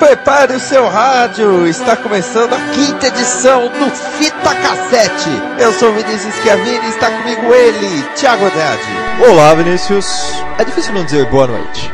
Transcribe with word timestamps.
Prepare 0.00 0.54
o 0.54 0.58
seu 0.58 0.88
rádio, 0.88 1.66
está 1.68 1.94
começando 1.94 2.54
a 2.54 2.58
quinta 2.70 3.08
edição 3.08 3.68
do 3.68 3.90
Fita 3.90 4.54
Cassete. 4.54 5.28
Eu 5.58 5.74
sou 5.74 5.92
Vinícius 5.92 6.34
Schiavini 6.36 6.86
e 6.86 6.88
está 6.88 7.10
comigo 7.10 7.52
ele, 7.52 8.02
Thiago 8.16 8.46
Andrade. 8.46 8.82
Olá, 9.28 9.54
Vinícius. 9.54 10.06
É 10.56 10.64
difícil 10.64 10.94
não 10.94 11.04
dizer 11.04 11.26
boa 11.26 11.46
noite. 11.48 11.92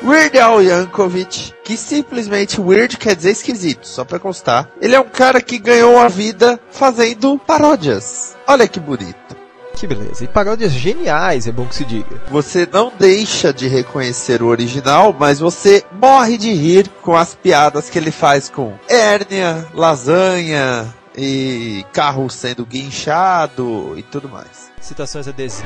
Weird 0.00 0.38
Al 0.38 0.62
Yankovic, 0.62 1.52
que 1.64 1.76
simplesmente 1.76 2.60
weird 2.60 2.96
quer 2.96 3.16
dizer 3.16 3.32
esquisito, 3.32 3.84
só 3.84 4.04
pra 4.04 4.20
constar. 4.20 4.68
Ele 4.80 4.94
é 4.94 5.00
um 5.00 5.08
cara 5.08 5.42
que 5.42 5.58
ganhou 5.58 5.98
a 5.98 6.06
vida 6.06 6.58
fazendo 6.70 7.36
paródias. 7.36 8.36
Olha 8.46 8.68
que 8.68 8.78
bonito. 8.78 9.39
Que 9.80 9.86
beleza. 9.86 10.22
E 10.22 10.28
paródias 10.28 10.72
geniais, 10.72 11.46
é 11.46 11.52
bom 11.52 11.64
que 11.64 11.74
se 11.74 11.86
diga. 11.86 12.20
Você 12.30 12.68
não 12.70 12.92
deixa 12.98 13.50
de 13.50 13.66
reconhecer 13.66 14.42
o 14.42 14.46
original, 14.48 15.16
mas 15.18 15.40
você 15.40 15.82
morre 15.90 16.36
de 16.36 16.52
rir 16.52 16.86
com 17.00 17.16
as 17.16 17.34
piadas 17.34 17.88
que 17.88 17.98
ele 17.98 18.10
faz 18.10 18.50
com 18.50 18.74
hérnia, 18.86 19.66
lasanha 19.72 20.86
e 21.16 21.82
carro 21.94 22.28
sendo 22.28 22.66
guinchado 22.66 23.94
e 23.96 24.02
tudo 24.02 24.28
mais. 24.28 24.70
Citações 24.82 25.26
a 25.26 25.30
desenhos, 25.30 25.64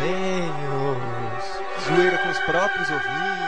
zoeira 1.85 2.19
com 2.19 2.31
os 2.31 2.39
próprios 2.39 2.89
ouvintes. 2.91 3.44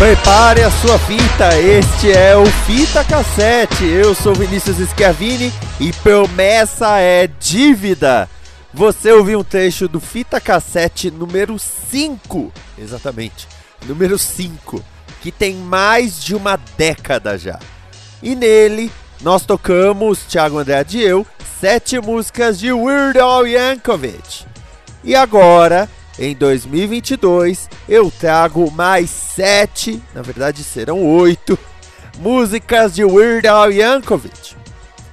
Prepare 0.00 0.62
a 0.62 0.70
sua 0.70 0.98
fita, 0.98 1.58
este 1.58 2.10
é 2.10 2.34
o 2.34 2.46
Fita 2.46 3.04
Cassete. 3.04 3.84
Eu 3.84 4.14
sou 4.14 4.34
Vinícius 4.34 4.78
Schiavini 4.78 5.52
e 5.78 5.92
promessa 5.92 6.98
é 6.98 7.26
dívida. 7.26 8.26
Você 8.72 9.12
ouviu 9.12 9.40
um 9.40 9.44
trecho 9.44 9.86
do 9.86 10.00
Fita 10.00 10.40
Cassete 10.40 11.10
número 11.10 11.58
5, 11.58 12.50
exatamente, 12.78 13.46
número 13.84 14.18
5, 14.18 14.82
que 15.20 15.30
tem 15.30 15.56
mais 15.56 16.24
de 16.24 16.34
uma 16.34 16.58
década 16.78 17.36
já. 17.36 17.58
E 18.22 18.34
nele 18.34 18.90
nós 19.20 19.44
tocamos, 19.44 20.20
Thiago 20.20 20.60
Andrade 20.60 20.96
e 20.96 21.02
eu, 21.02 21.26
sete 21.60 22.00
músicas 22.00 22.58
de 22.58 22.72
Weird 22.72 23.20
Al 23.20 23.46
Yankovic. 23.46 24.46
E 25.04 25.14
agora 25.14 25.86
em 26.18 26.34
2022 26.34 27.68
eu 27.88 28.10
trago 28.10 28.70
mais 28.70 29.10
sete, 29.10 30.02
na 30.14 30.22
verdade 30.22 30.62
serão 30.62 31.02
oito, 31.04 31.58
músicas 32.18 32.94
de 32.94 33.04
Weird 33.04 33.46
Al 33.48 33.72
Yankovic. 33.72 34.54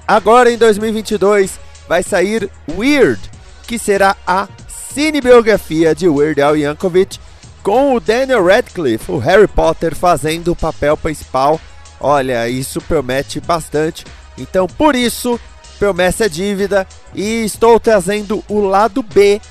Agora 0.08 0.52
em 0.52 0.58
2022 0.58 1.60
vai 1.88 2.04
sair 2.04 2.50
Weird, 2.70 3.20
que 3.66 3.78
será 3.80 4.16
a 4.26 4.48
cinebiografia 4.68 5.94
de 5.94 6.08
Weird 6.08 6.42
Al 6.42 6.58
Yankovic 6.58 7.20
com 7.68 7.94
o 7.94 8.00
Daniel 8.00 8.46
Radcliffe, 8.46 9.12
o 9.12 9.18
Harry 9.18 9.48
Potter, 9.48 9.94
fazendo 9.94 10.54
o 10.54 10.56
papel 10.56 10.96
principal. 10.96 11.60
Olha, 12.00 12.48
isso 12.48 12.80
promete 12.80 13.42
bastante. 13.42 14.06
Então, 14.38 14.68
por 14.68 14.96
isso, 14.96 15.38
promessa 15.78 16.28
é 16.28 16.30
dívida 16.30 16.88
e 17.14 17.44
estou 17.44 17.78
trazendo 17.80 18.44
o 18.48 18.62
lado 18.62 19.04
B 19.04 19.42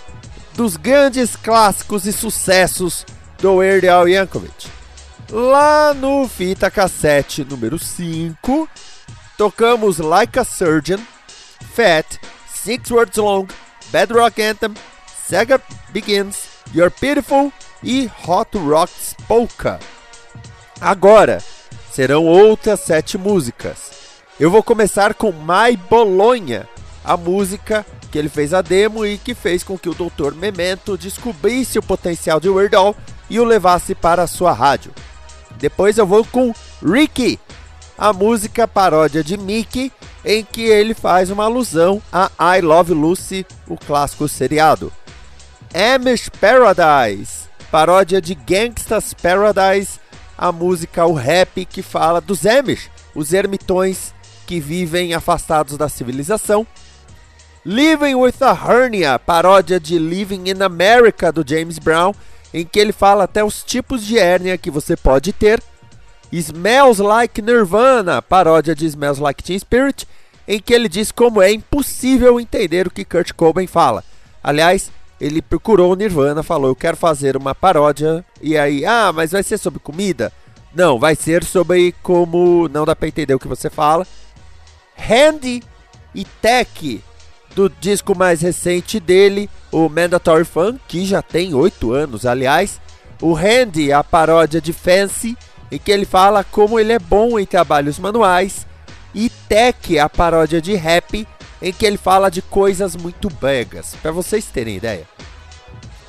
dos 0.57 0.77
grandes 0.77 1.37
clássicos 1.37 2.07
e 2.07 2.13
sucessos 2.13 3.05
do 3.39 3.61
Al 3.61 4.09
Yankovic. 4.09 4.69
Lá 5.31 5.93
no 5.93 6.27
fita 6.27 6.71
cassete 6.71 7.45
número 7.45 7.79
5, 7.79 8.69
tocamos 9.37 9.99
Like 9.99 10.39
a 10.39 10.45
Surgeon, 10.45 10.99
Fat, 11.75 12.19
Six 12.49 12.91
Words 12.91 13.19
Long, 13.19 13.47
Bedrock 13.91 14.41
Anthem, 14.41 14.73
Sega 15.29 15.61
Begins, 15.91 16.45
You're 16.75 16.93
Beautiful 17.01 17.53
e 17.83 18.11
Hot 18.27 18.57
Rocks 18.57 19.15
Polka. 19.29 19.79
Agora 20.81 21.43
serão 21.93 22.25
outras 22.25 22.81
sete 22.81 23.19
músicas. 23.19 23.91
Eu 24.41 24.51
vou 24.51 24.63
começar 24.63 25.15
com 25.15 25.33
My 25.33 25.77
Bologna, 25.91 26.69
a 27.05 27.17
música 27.17 27.85
que 28.17 28.19
ele 28.19 28.31
fez 28.31 28.55
a 28.55 28.63
demo 28.63 29.05
e 29.05 29.19
que 29.19 29.35
fez 29.35 29.63
com 29.63 29.77
que 29.77 29.91
o 29.91 29.95
Dr. 29.95 30.33
Memento 30.35 30.97
descobrisse 30.97 31.79
o 31.79 31.83
potencial 31.83 32.41
de 32.41 32.49
Weird 32.49 32.75
Al 32.75 32.97
e 33.29 33.39
o 33.39 33.45
levasse 33.45 33.95
para 33.95 34.23
a 34.23 34.27
sua 34.27 34.55
rádio. 34.55 34.91
Depois 35.59 35.99
eu 35.99 36.07
vou 36.07 36.25
com 36.25 36.55
Ricky, 36.83 37.39
a 37.99 38.15
música 38.15 38.67
paródia 38.67 39.23
de 39.23 39.37
Mickey, 39.37 39.93
em 40.25 40.43
que 40.43 40.63
ele 40.63 40.95
faz 40.95 41.29
uma 41.29 41.45
alusão 41.45 42.01
a 42.11 42.31
I 42.57 42.63
Love 42.63 42.95
Lucy, 42.95 43.45
o 43.69 43.77
clássico 43.77 44.27
seriado. 44.27 44.91
Amish 45.75 46.31
Paradise, 46.41 47.51
paródia 47.71 48.19
de 48.19 48.35
Gangsta's 48.35 49.13
Paradise, 49.13 50.01
a 50.39 50.51
música, 50.51 51.05
o 51.05 51.13
rap 51.13 51.67
que 51.67 51.83
fala 51.83 52.23
dos 52.23 52.47
Amish, 52.47 52.91
os 53.15 53.35
ermitões 53.35 54.15
que 54.47 54.59
vivem 54.59 55.13
afastados 55.13 55.77
da 55.77 55.91
civilização. 55.91 56.67
Living 57.69 58.15
with 58.15 58.41
a 58.43 58.53
Hernia, 58.53 59.19
paródia 59.19 59.81
de 59.81 59.99
Living 59.99 60.49
in 60.49 60.63
America 60.63 61.33
do 61.33 61.43
James 61.45 61.81
Brown, 61.81 62.15
em 62.55 62.65
que 62.65 62.79
ele 62.79 62.93
fala 62.93 63.25
até 63.25 63.43
os 63.43 63.65
tipos 63.65 64.07
de 64.07 64.17
hérnia 64.17 64.57
que 64.57 64.71
você 64.71 64.97
pode 64.97 65.33
ter. 65.33 65.61
Smells 66.31 67.03
Like 67.03 67.43
Nirvana, 67.43 68.23
paródia 68.23 68.73
de 68.73 68.87
Smells 68.87 69.21
Like 69.21 69.43
Teen 69.43 69.59
Spirit, 69.59 70.07
em 70.47 70.61
que 70.61 70.73
ele 70.73 70.89
diz 70.89 71.11
como 71.11 71.43
é 71.43 71.51
impossível 71.51 72.39
entender 72.39 72.87
o 72.87 72.91
que 72.91 73.05
Kurt 73.05 73.33
Cobain 73.33 73.67
fala. 73.67 74.05
Aliás, 74.45 74.93
ele 75.21 75.43
procurou 75.43 75.93
o 75.93 75.97
Nirvana, 75.97 76.45
falou: 76.45 76.71
Eu 76.71 76.77
quero 76.77 76.97
fazer 76.97 77.37
uma 77.37 77.53
paródia. 77.53 78.25
E 78.41 78.57
aí, 78.57 78.87
ah, 78.87 79.13
mas 79.13 79.33
vai 79.33 79.43
ser 79.43 79.59
sobre 79.59 79.81
comida? 79.81 80.33
Não, 80.73 81.01
vai 81.01 81.17
ser 81.17 81.43
sobre 81.43 81.93
como 82.01 82.69
não 82.69 82.85
dá 82.85 82.95
pra 82.95 83.09
entender 83.09 83.35
o 83.35 83.41
que 83.41 83.49
você 83.49 83.69
fala. 83.69 84.07
Handy 84.97 85.65
e 86.15 86.25
Tech, 86.25 87.03
do 87.57 87.71
disco 87.71 88.15
mais 88.15 88.43
recente 88.43 89.01
dele, 89.01 89.49
o 89.73 89.89
Mandatory 89.89 90.45
Fun, 90.45 90.77
que 90.87 91.07
já 91.07 91.23
tem 91.23 91.55
8 91.55 91.91
anos, 91.91 92.27
aliás. 92.27 92.79
O 93.21 93.33
Handy, 93.33 93.91
a 93.91 94.05
paródia 94.05 94.61
de 94.61 94.75
Fancy, 94.75 95.35
em 95.73 95.79
que 95.79 95.91
ele 95.91 96.05
fala 96.05 96.45
como 96.45 96.79
ele 96.79 96.93
é 96.93 96.99
bom 96.99 97.39
em 97.39 97.47
trabalhos 97.47 97.99
manuais. 97.99 98.67
E 99.15 99.31
Tech, 99.49 99.99
a 99.99 100.07
paródia 100.07 100.61
de 100.61 100.77
Happy, 100.77 101.27
em 101.63 101.73
que 101.73 101.87
ele 101.87 101.97
fala 101.97 102.31
de 102.31 102.43
coisas 102.43 102.95
muito 102.95 103.31
bregas, 103.31 103.97
para 104.03 104.13
vocês 104.13 104.45
terem 104.45 104.77
ideia. 104.77 105.09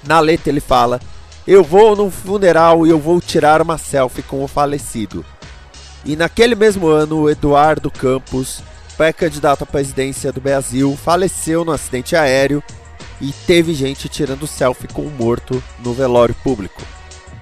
Na 0.06 0.20
letra 0.20 0.50
ele 0.52 0.60
fala: 0.60 1.00
Eu 1.48 1.64
vou 1.64 1.96
num 1.96 2.12
funeral 2.12 2.86
e 2.86 2.90
eu 2.90 3.00
vou 3.00 3.22
tirar 3.22 3.62
uma 3.62 3.78
selfie 3.78 4.22
com 4.22 4.44
o 4.44 4.50
falecido. 4.50 5.26
E 6.04 6.18
naquele 6.18 6.56
mesmo 6.56 6.88
ano, 6.88 7.22
o 7.22 7.30
Eduardo 7.30 7.90
Campos, 7.90 8.62
pré-candidato 8.98 9.64
à 9.64 9.68
presidência 9.68 10.32
do 10.32 10.42
Brasil, 10.42 10.98
faleceu 11.02 11.64
no 11.64 11.72
acidente 11.72 12.16
aéreo 12.16 12.64
e 13.22 13.32
teve 13.32 13.74
gente 13.74 14.10
tirando 14.10 14.48
selfie 14.48 14.88
com 14.88 15.04
o 15.04 15.12
morto 15.12 15.64
no 15.84 15.94
velório 15.94 16.36
público. 16.44 16.82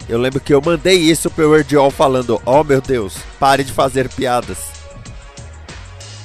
Eu 0.07 0.19
lembro 0.19 0.39
que 0.39 0.53
eu 0.53 0.61
mandei 0.63 0.97
isso 0.97 1.31
pro 1.31 1.55
Erdiol 1.55 1.89
falando: 1.89 2.41
Oh 2.45 2.63
meu 2.63 2.81
Deus, 2.81 3.15
pare 3.39 3.63
de 3.63 3.71
fazer 3.71 4.09
piadas. 4.09 4.57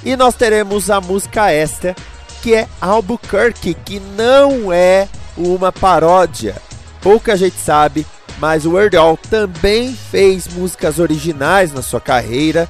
E 0.03 0.15
nós 0.15 0.35
teremos 0.35 0.89
a 0.89 0.99
música 0.99 1.51
extra, 1.51 1.95
que 2.41 2.53
é 2.53 2.67
Albuquerque, 2.79 3.73
que 3.73 3.99
não 3.99 4.71
é 4.71 5.07
uma 5.37 5.71
paródia. 5.71 6.55
Pouca 7.01 7.37
gente 7.37 7.57
sabe, 7.57 8.05
mas 8.39 8.65
o 8.65 8.77
Al 8.77 9.17
também 9.17 9.93
fez 9.93 10.47
músicas 10.47 10.99
originais 10.99 11.71
na 11.71 11.81
sua 11.81 12.01
carreira, 12.01 12.69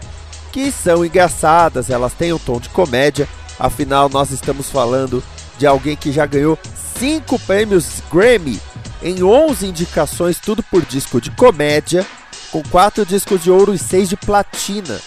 que 0.51 0.71
são 0.71 1.06
engraçadas, 1.06 1.89
elas 1.89 2.13
têm 2.13 2.33
um 2.33 2.39
tom 2.39 2.59
de 2.59 2.69
comédia. 2.69 3.27
Afinal, 3.59 4.09
nós 4.09 4.31
estamos 4.31 4.69
falando 4.69 5.24
de 5.57 5.65
alguém 5.65 5.95
que 5.95 6.12
já 6.12 6.25
ganhou 6.25 6.57
5 6.98 7.39
prêmios 7.39 8.01
Grammy 8.12 8.59
em 9.01 9.24
11 9.24 9.68
indicações, 9.68 10.39
tudo 10.39 10.62
por 10.63 10.86
disco 10.86 11.21
de 11.21 11.31
comédia, 11.31 12.06
com 12.51 12.62
4 12.63 13.06
discos 13.06 13.42
de 13.42 13.50
ouro 13.50 13.74
e 13.74 13.77
6 13.77 14.09
de 14.09 14.18
platina. 14.18 15.00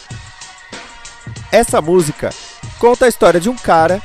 Essa 1.52 1.80
música 1.80 2.30
conta 2.78 3.06
a 3.06 3.08
história 3.08 3.40
de 3.40 3.48
um 3.48 3.56
cara 3.56 4.02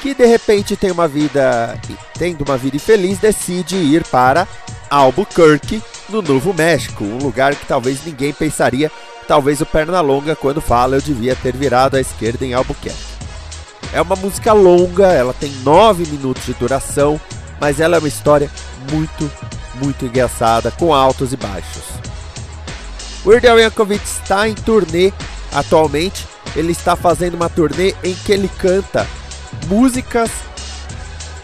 que 0.00 0.14
de 0.14 0.26
repente 0.26 0.76
tem 0.76 0.90
uma 0.90 1.08
vida, 1.08 1.78
tendo 2.14 2.44
uma 2.44 2.56
vida 2.56 2.76
infeliz, 2.76 3.18
decide 3.18 3.76
ir 3.76 4.04
para 4.04 4.46
Albuquerque, 4.88 5.82
no 6.08 6.22
Novo 6.22 6.54
México, 6.54 7.04
um 7.04 7.18
lugar 7.18 7.54
que 7.54 7.66
talvez 7.66 8.04
ninguém 8.04 8.32
pensaria, 8.32 8.90
talvez 9.26 9.60
o 9.60 9.66
Pernalonga 9.66 10.36
quando 10.36 10.60
fala 10.60 10.96
eu 10.96 11.00
devia 11.00 11.34
ter 11.36 11.56
virado 11.56 11.96
à 11.96 12.00
esquerda 12.00 12.44
em 12.44 12.54
Albuquerque. 12.54 13.16
É 13.92 14.00
uma 14.00 14.16
música 14.16 14.52
longa, 14.52 15.06
ela 15.06 15.32
tem 15.32 15.50
9 15.62 16.06
minutos 16.06 16.44
de 16.44 16.54
duração, 16.54 17.20
mas 17.60 17.80
ela 17.80 17.96
é 17.96 17.98
uma 17.98 18.08
história 18.08 18.50
muito, 18.90 19.30
muito 19.74 20.04
engraçada, 20.04 20.70
com 20.70 20.92
altos 20.92 21.32
e 21.32 21.36
baixos. 21.36 21.84
Weird 23.24 23.48
Al 23.48 23.58
Yankovic 23.58 24.04
está 24.04 24.48
em 24.48 24.54
turnê 24.54 25.12
atualmente, 25.52 26.26
ele 26.54 26.72
está 26.72 26.94
fazendo 26.94 27.34
uma 27.34 27.48
turnê 27.48 27.94
em 28.04 28.14
que 28.14 28.32
ele 28.32 28.48
canta 28.58 29.06
músicas 29.66 30.30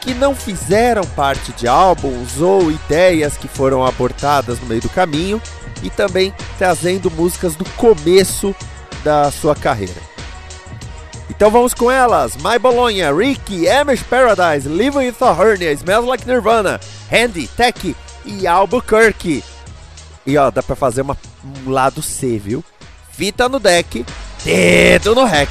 que 0.00 0.14
não 0.14 0.34
fizeram 0.34 1.04
parte 1.04 1.52
de 1.52 1.68
álbuns 1.68 2.40
ou 2.40 2.70
ideias 2.70 3.36
que 3.36 3.46
foram 3.46 3.86
abortadas 3.86 4.60
no 4.60 4.66
meio 4.66 4.80
do 4.80 4.88
caminho 4.88 5.40
e 5.82 5.90
também 5.90 6.32
trazendo 6.58 7.10
músicas 7.10 7.54
do 7.54 7.64
começo 7.70 8.54
da 9.02 9.30
sua 9.30 9.54
carreira. 9.54 10.12
Então 11.30 11.50
vamos 11.50 11.74
com 11.74 11.90
elas: 11.90 12.36
My 12.36 12.58
Bologna, 12.58 13.12
Ricky, 13.12 13.68
Amish 13.68 14.02
Paradise, 14.04 14.68
Living 14.68 15.08
with 15.08 15.16
a 15.20 15.32
Hernia, 15.32 15.72
Smells 15.72 16.06
Like 16.06 16.26
Nirvana, 16.26 16.78
Handy, 17.10 17.48
Tech 17.48 17.96
e 18.24 18.46
Albuquerque. 18.46 19.42
E 20.24 20.36
ó, 20.36 20.50
dá 20.50 20.62
pra 20.62 20.76
fazer 20.76 21.02
uma, 21.02 21.16
um 21.66 21.70
lado 21.70 22.00
C, 22.00 22.38
viu? 22.38 22.64
Fita 23.10 23.48
no 23.48 23.58
deck, 23.58 24.06
dedo 24.44 25.14
no 25.14 25.24
rec. 25.24 25.50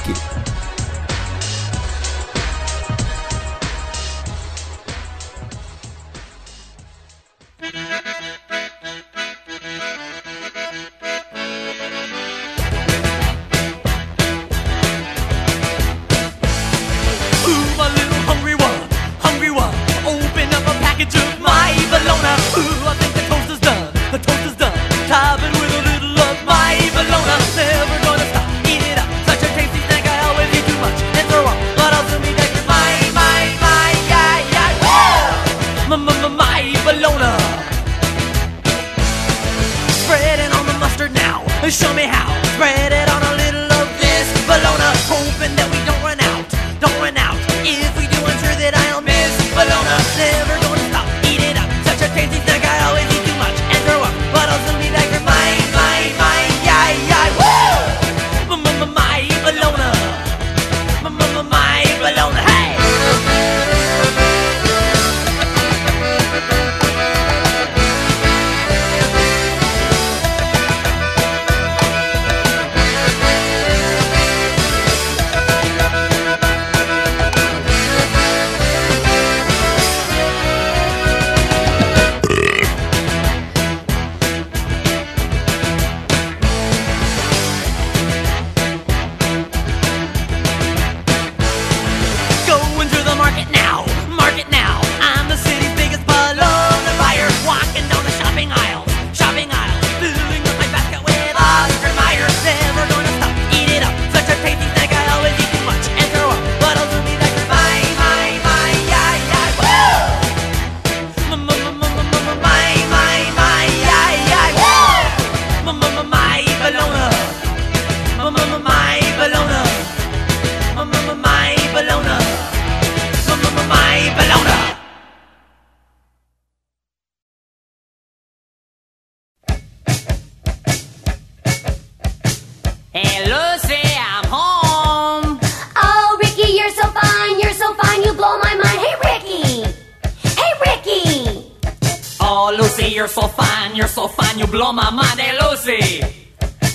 Lucy, 142.91 142.97
you're 142.97 143.07
so 143.07 143.27
fine, 143.27 143.75
you're 143.75 143.87
so 143.87 144.07
fine, 144.07 144.37
you 144.37 144.45
blow 144.47 144.73
my 144.73 144.89
mind. 144.89 145.17
Hey 145.17 145.37
Lucy. 145.39 146.01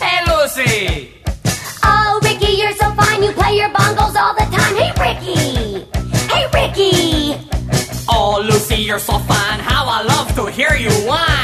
Hey 0.01 0.25
Lucy. 0.27 1.13
Oh, 1.83 2.19
Ricky, 2.23 2.53
you're 2.53 2.73
so 2.73 2.91
fine, 2.93 3.23
you 3.23 3.33
play 3.33 3.57
your 3.57 3.69
bongos 3.69 4.17
all 4.17 4.35
the 4.35 4.47
time. 4.49 4.77
Hey, 4.77 4.93
Ricky! 4.97 5.85
Hey, 6.33 6.47
Ricky! 6.55 7.49
Oh 8.09 8.41
Lucy, 8.43 8.77
you're 8.77 8.99
so 8.99 9.19
fine. 9.19 9.61
How 9.61 9.85
I 9.87 10.03
love 10.05 10.35
to 10.37 10.51
hear 10.51 10.75
you 10.77 10.91
whine. 11.07 11.36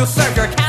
Eu 0.00 0.06
seca 0.06 0.48
que 0.48 0.59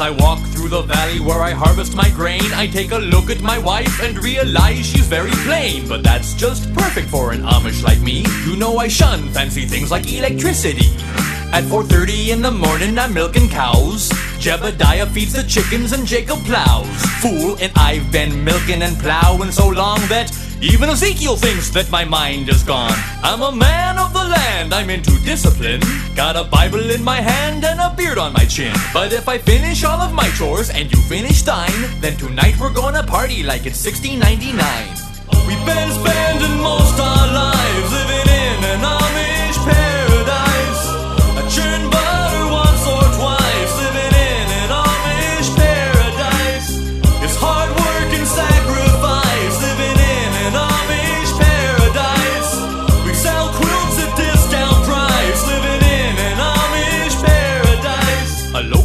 I 0.00 0.10
walk 0.10 0.38
through 0.48 0.68
the 0.70 0.82
valley 0.82 1.20
where 1.20 1.42
I 1.42 1.50
harvest 1.50 1.94
my 1.94 2.08
grain, 2.10 2.42
I 2.54 2.66
take 2.66 2.92
a 2.92 2.98
look 2.98 3.28
at 3.28 3.42
my 3.42 3.58
wife 3.58 4.02
and 4.02 4.16
realize 4.24 4.86
she's 4.86 5.06
very 5.06 5.30
plain. 5.44 5.86
But 5.86 6.02
that's 6.02 6.32
just 6.34 6.72
perfect 6.74 7.08
for 7.08 7.32
an 7.32 7.42
Amish 7.42 7.82
like 7.82 8.00
me. 8.00 8.24
You 8.46 8.56
know 8.56 8.78
I 8.78 8.88
shun 8.88 9.28
fancy 9.28 9.66
things 9.66 9.90
like 9.90 10.10
electricity. 10.10 10.86
At 11.52 11.64
4.30 11.64 12.28
in 12.28 12.40
the 12.40 12.50
morning, 12.50 12.98
I'm 12.98 13.12
milking 13.12 13.48
cows. 13.48 14.08
Jebediah 14.38 15.08
feeds 15.08 15.34
the 15.34 15.42
chickens 15.42 15.92
and 15.92 16.06
Jacob 16.06 16.38
plows. 16.44 16.86
Fool, 17.20 17.56
and 17.60 17.72
I've 17.76 18.10
been 18.10 18.42
milking 18.42 18.82
and 18.82 18.96
plowing 18.98 19.50
so 19.50 19.68
long 19.68 20.00
that 20.08 20.30
even 20.62 20.90
Ezekiel 20.90 21.36
thinks 21.36 21.70
that 21.70 21.90
my 21.90 22.04
mind 22.04 22.48
is 22.48 22.62
gone. 22.62 22.96
I'm 23.22 23.42
a 23.42 23.50
man 23.52 23.98
of 23.98 24.12
the 24.12 24.24
land, 24.24 24.74
I'm 24.74 24.90
into 24.90 25.12
discipline. 25.24 25.80
Got 26.14 26.36
a 26.36 26.44
Bible 26.44 26.90
in 26.90 27.02
my 27.02 27.20
hand 27.20 27.64
and 27.64 27.80
a 27.80 27.94
beard 27.96 28.18
on 28.18 28.32
my 28.32 28.44
chin. 28.44 28.74
But 28.92 29.12
if 29.12 29.28
I 29.28 29.38
finish 29.38 29.84
all 29.84 30.00
of 30.00 30.12
my 30.12 30.28
chores 30.30 30.70
and 30.70 30.92
you 30.92 31.00
finish 31.02 31.42
thine, 31.42 32.00
then 32.00 32.16
tonight 32.16 32.58
we're 32.60 32.72
gonna 32.72 33.02
party 33.02 33.42
like 33.42 33.64
it's 33.64 33.82
1699. 33.84 35.10
We've 35.48 35.64
been 35.64 35.90
spending 35.92 36.56
most 36.60 37.00
our 37.00 37.26
lives 37.32 37.92
living 37.92 38.28
in 38.28 38.64
an 38.64 38.80
Amish 38.84 39.29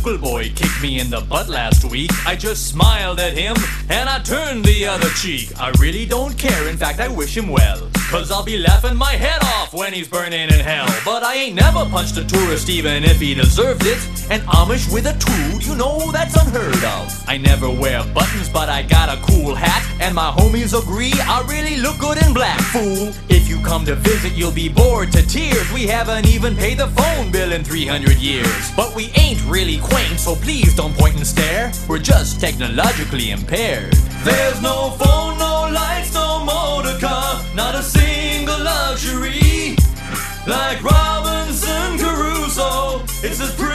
paradise. 0.06 0.22
A 0.22 0.22
local 0.22 0.32
boy 0.32 0.44
kicked 0.56 0.82
me 0.82 1.00
in 1.00 1.10
the 1.10 1.22
butt 1.22 1.50
last 1.50 1.86
week. 1.86 2.12
I 2.26 2.36
just 2.36 2.68
smiled 2.68 3.20
at 3.20 3.34
him 3.34 3.56
and 3.90 4.10
I 4.10 4.20
turned 4.20 4.66
the 4.66 4.86
other 4.88 5.10
cheek. 5.10 5.52
I 5.60 5.72
really 5.80 6.06
don't 6.06 6.38
care, 6.38 6.68
in 6.68 6.78
fact, 6.78 7.00
I 7.00 7.08
wish 7.08 7.36
him 7.36 7.50
well. 7.50 7.90
Cause 8.10 8.32
I'll 8.32 8.44
be 8.44 8.58
laughing 8.58 8.96
my 8.96 9.14
head 9.14 9.42
off 9.44 9.74
when 9.74 9.92
he's 9.92 10.08
burning 10.08 10.50
in 10.50 10.60
hell. 10.60 10.88
But 11.04 11.24
I 11.24 11.36
ain't 11.36 11.56
never 11.56 11.86
punched 11.90 12.18
a 12.18 12.24
tourist 12.24 12.70
even 12.70 13.04
if 13.04 13.20
he 13.20 13.34
deserved 13.34 13.84
it. 13.86 13.98
An 14.30 14.42
Amish 14.42 14.94
with 14.94 15.08
a 15.08 15.14
tool, 15.18 15.60
you 15.62 15.76
know 15.76 16.12
that's 16.12 16.36
unheard 16.36 16.84
of. 16.84 17.28
I 17.28 17.38
never 17.38 17.70
wear 17.70 18.04
buttons, 18.14 18.48
but 18.50 18.70
I 18.70 18.84
got 18.84 19.10
a 19.10 19.20
cool 19.22 19.56
hat. 19.56 19.84
And 20.00 20.14
my 20.14 20.32
homies 20.32 20.80
agree 20.80 21.14
I 21.22 21.46
really 21.48 21.78
look 21.78 21.98
good 21.98 22.24
in 22.24 22.34
black, 22.34 22.60
fool. 22.62 23.12
If 23.28 23.50
you 23.50 23.60
come 23.62 23.86
to 23.86 23.96
visit, 23.96 24.34
you'll 24.34 24.52
be 24.52 24.70
bored 24.70 25.12
to 25.14 25.26
tears. 25.28 25.72
We 25.74 25.88
haven't 25.88 26.28
even 26.28 26.56
paid 26.56 26.78
the 26.78 26.88
phone 26.88 27.32
bill 27.32 27.54
in 27.54 27.64
300 27.64 28.18
years. 28.18 28.72
But 28.76 28.96
we 28.96 29.12
ain't 29.16 29.44
really 29.46 29.80
quaint, 29.80 30.20
so 30.20 30.36
please 30.36 30.76
don't 30.76 30.96
point 30.96 31.16
and 31.16 31.28
stare. 31.28 31.72
We're 31.90 32.00
just 32.00 32.40
technologically 32.40 33.32
impaired. 33.32 33.94
There's 34.24 34.62
no 34.62 34.92
phone, 34.92 35.38
no 35.38 35.70
lights, 35.72 36.14
no 36.14 36.44
motor 36.44 36.98
car, 37.00 37.35
not 37.56 37.74
a 37.74 37.82
single 37.82 38.62
luxury. 38.64 39.76
Like 40.46 40.84
Robinson 40.84 41.98
Crusoe, 41.98 43.02
it's 43.24 43.40
as 43.40 43.56
primitive 43.56 43.75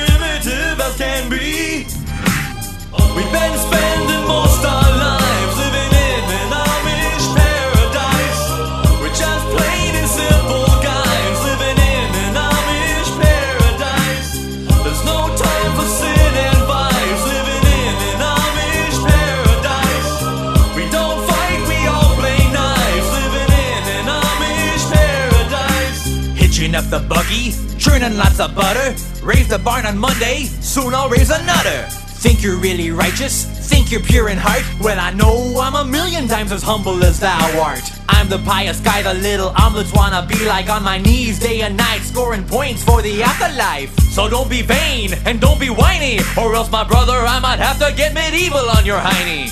the 26.90 26.99
buggy, 26.99 27.52
churning 27.78 28.16
lots 28.16 28.40
of 28.40 28.52
butter. 28.54 28.94
Raise 29.25 29.47
the 29.49 29.59
barn 29.59 29.87
on 29.87 29.97
Monday, 29.97 30.44
soon 30.61 30.92
I'll 30.92 31.09
raise 31.09 31.30
another. 31.30 31.87
Think 32.18 32.42
you're 32.42 32.56
really 32.56 32.90
righteous? 32.90 33.44
Think 33.68 33.92
you're 33.92 34.00
pure 34.00 34.28
in 34.28 34.37
heart? 34.37 34.64
Well, 34.80 34.99
I 34.99 35.12
know 35.12 35.61
I'm 35.61 35.76
a 35.76 35.85
million 35.85 36.26
times 36.26 36.50
as 36.50 36.62
humble 36.62 37.02
as 37.04 37.20
thou 37.20 37.61
art. 37.61 37.85
I'm 38.09 38.28
the 38.28 38.38
pious 38.38 38.80
guy 38.80 39.02
the 39.02 39.14
little 39.14 39.52
omelets 39.56 39.92
wanna 39.92 40.26
be 40.26 40.44
like 40.47 40.68
on 40.68 40.82
my 40.82 40.99
knees 40.99 41.38
day 41.38 41.62
and 41.62 41.76
night, 41.76 42.00
scoring 42.00 42.44
points 42.44 42.82
for 42.82 43.02
the 43.02 43.23
afterlife. 43.23 43.97
So 44.11 44.28
don't 44.28 44.50
be 44.50 44.62
vain 44.62 45.14
and 45.26 45.40
don't 45.40 45.61
be 45.61 45.70
whiny, 45.70 46.18
or 46.37 46.54
else, 46.56 46.70
my 46.73 46.82
brother, 46.82 47.16
I 47.16 47.38
might 47.38 47.61
have 47.61 47.78
to 47.78 47.94
get 47.97 48.14
medieval 48.14 48.68
on 48.68 48.85
your 48.85 48.99
hiney. 48.99 49.47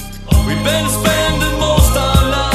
We've 0.44 0.64
been 0.64 0.88
spending 0.88 1.60
most 1.60 1.96
our 1.96 2.30
lives 2.30 2.47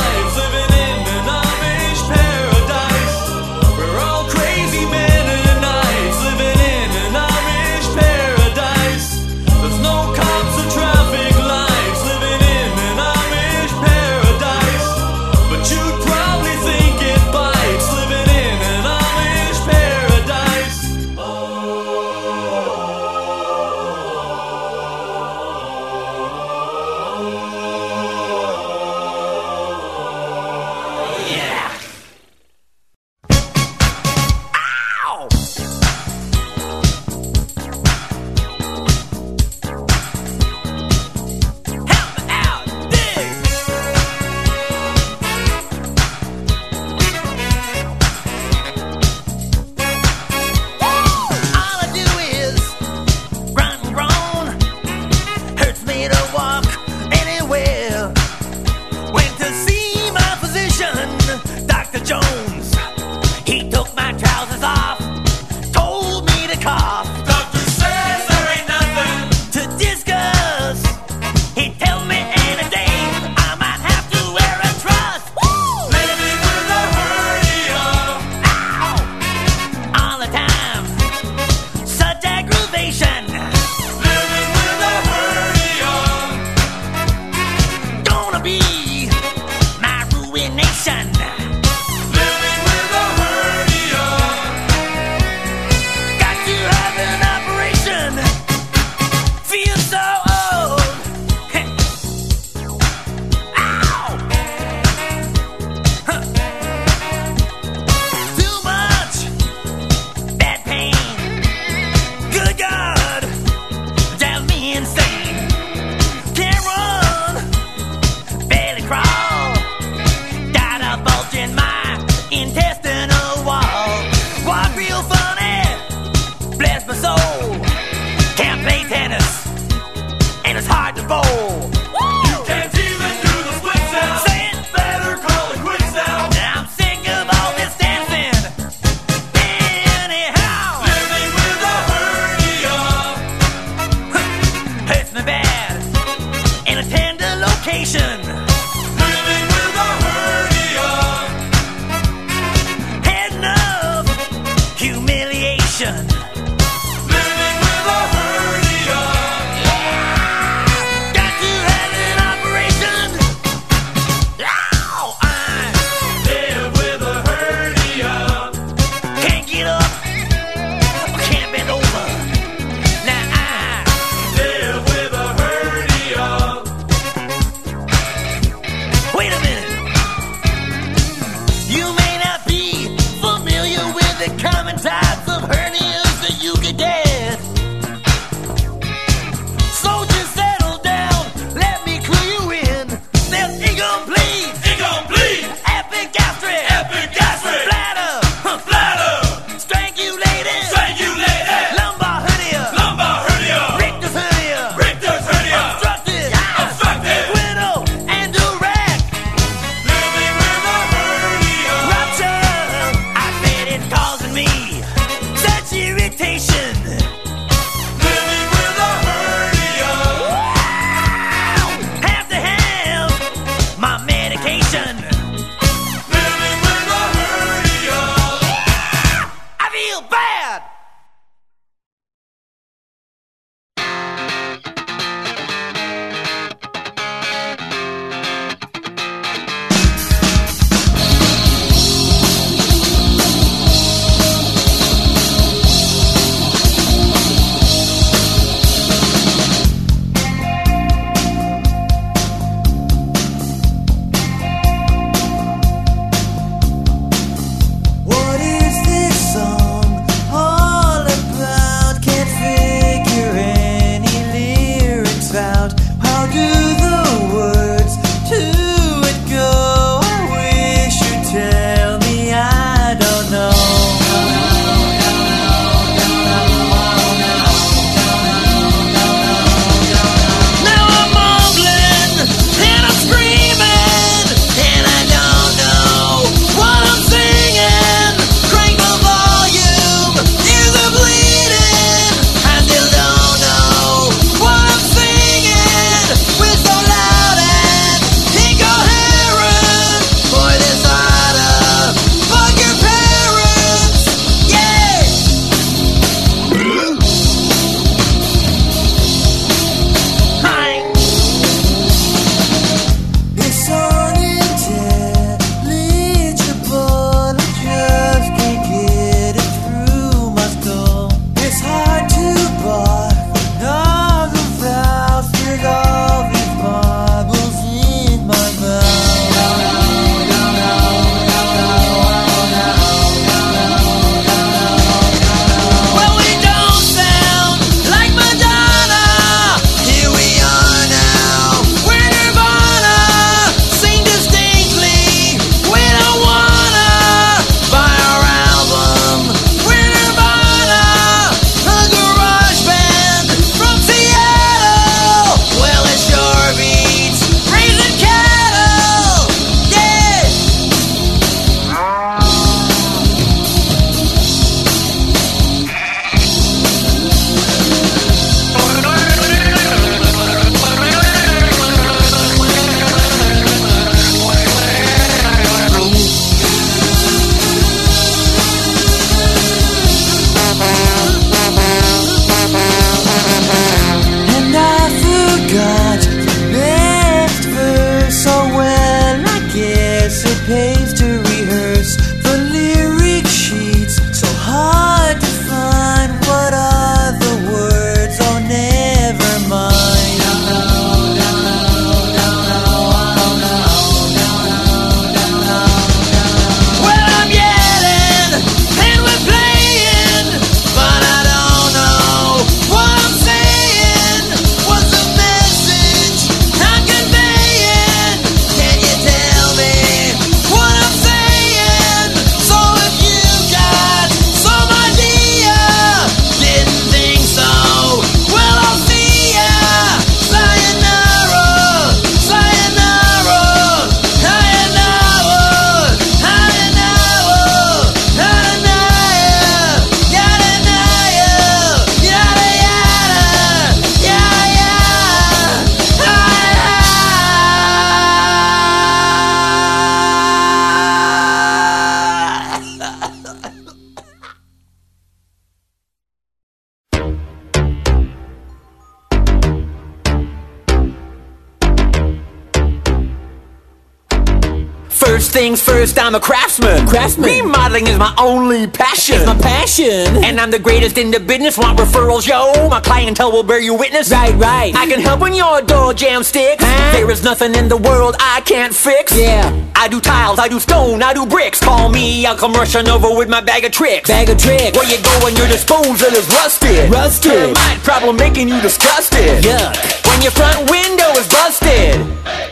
I'm 465.97 466.15
a 466.15 466.19
craftsman. 466.19 466.87
Craftsman. 466.87 467.29
Remodeling 467.29 467.87
is 467.87 467.97
my 467.97 468.13
only 468.17 468.67
passion. 468.67 469.15
It's 469.15 469.25
my 469.25 469.37
passion. 469.37 470.23
And 470.23 470.39
I'm 470.39 470.51
the 470.51 470.59
greatest 470.59 470.97
in 470.97 471.11
the 471.11 471.19
business. 471.19 471.57
Want 471.57 471.77
referrals, 471.77 472.27
yo? 472.27 472.69
My 472.69 472.79
clientele 472.79 473.31
will 473.31 473.43
bear 473.43 473.59
you 473.59 473.73
witness. 473.73 474.11
Right, 474.11 474.33
right. 474.35 474.75
I 474.75 474.85
can 474.87 474.99
help 474.99 475.21
when 475.21 475.33
your 475.33 475.61
door 475.61 475.93
jam 475.93 476.23
sticks. 476.23 476.63
Huh? 476.65 476.91
There 476.93 477.09
is 477.11 477.23
nothing 477.23 477.55
in 477.55 477.69
the 477.69 477.77
world 477.77 478.15
I 478.19 478.41
can't 478.41 478.73
fix. 478.73 479.17
Yeah. 479.17 479.51
I 479.75 479.87
do 479.87 479.99
tiles, 479.99 480.39
I 480.39 480.47
do 480.47 480.59
stone, 480.59 481.03
I 481.03 481.13
do 481.13 481.25
bricks. 481.25 481.59
Call 481.59 481.89
me, 481.89 482.25
I'll 482.25 482.37
come 482.37 482.53
rushing 482.53 482.87
over 482.87 483.15
with 483.15 483.27
my 483.27 483.41
bag 483.41 483.65
of 483.65 483.71
tricks. 483.71 484.09
Bag 484.09 484.29
of 484.29 484.37
tricks. 484.37 484.77
Where 484.77 484.87
you 484.89 485.01
going? 485.19 485.35
Your 485.35 485.47
disposal 485.47 486.07
is 486.13 486.27
rusted. 486.29 486.89
Rusted. 486.91 487.53
My 487.55 487.77
problem 487.83 488.15
making 488.15 488.47
you 488.47 488.61
disgusted. 488.61 489.43
Yuck. 489.43 489.75
When 490.07 490.21
your 490.21 490.31
front 490.31 490.69
window 490.69 491.11
is 491.19 491.27
busted. 491.27 491.99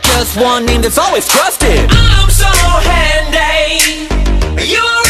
Just 0.02 0.36
one 0.36 0.66
name 0.66 0.82
that's 0.82 0.98
always 0.98 1.26
trusted. 1.26 1.88
I'm 1.90 2.30
so 2.30 2.46
happy. 2.46 3.21
You 4.64 5.01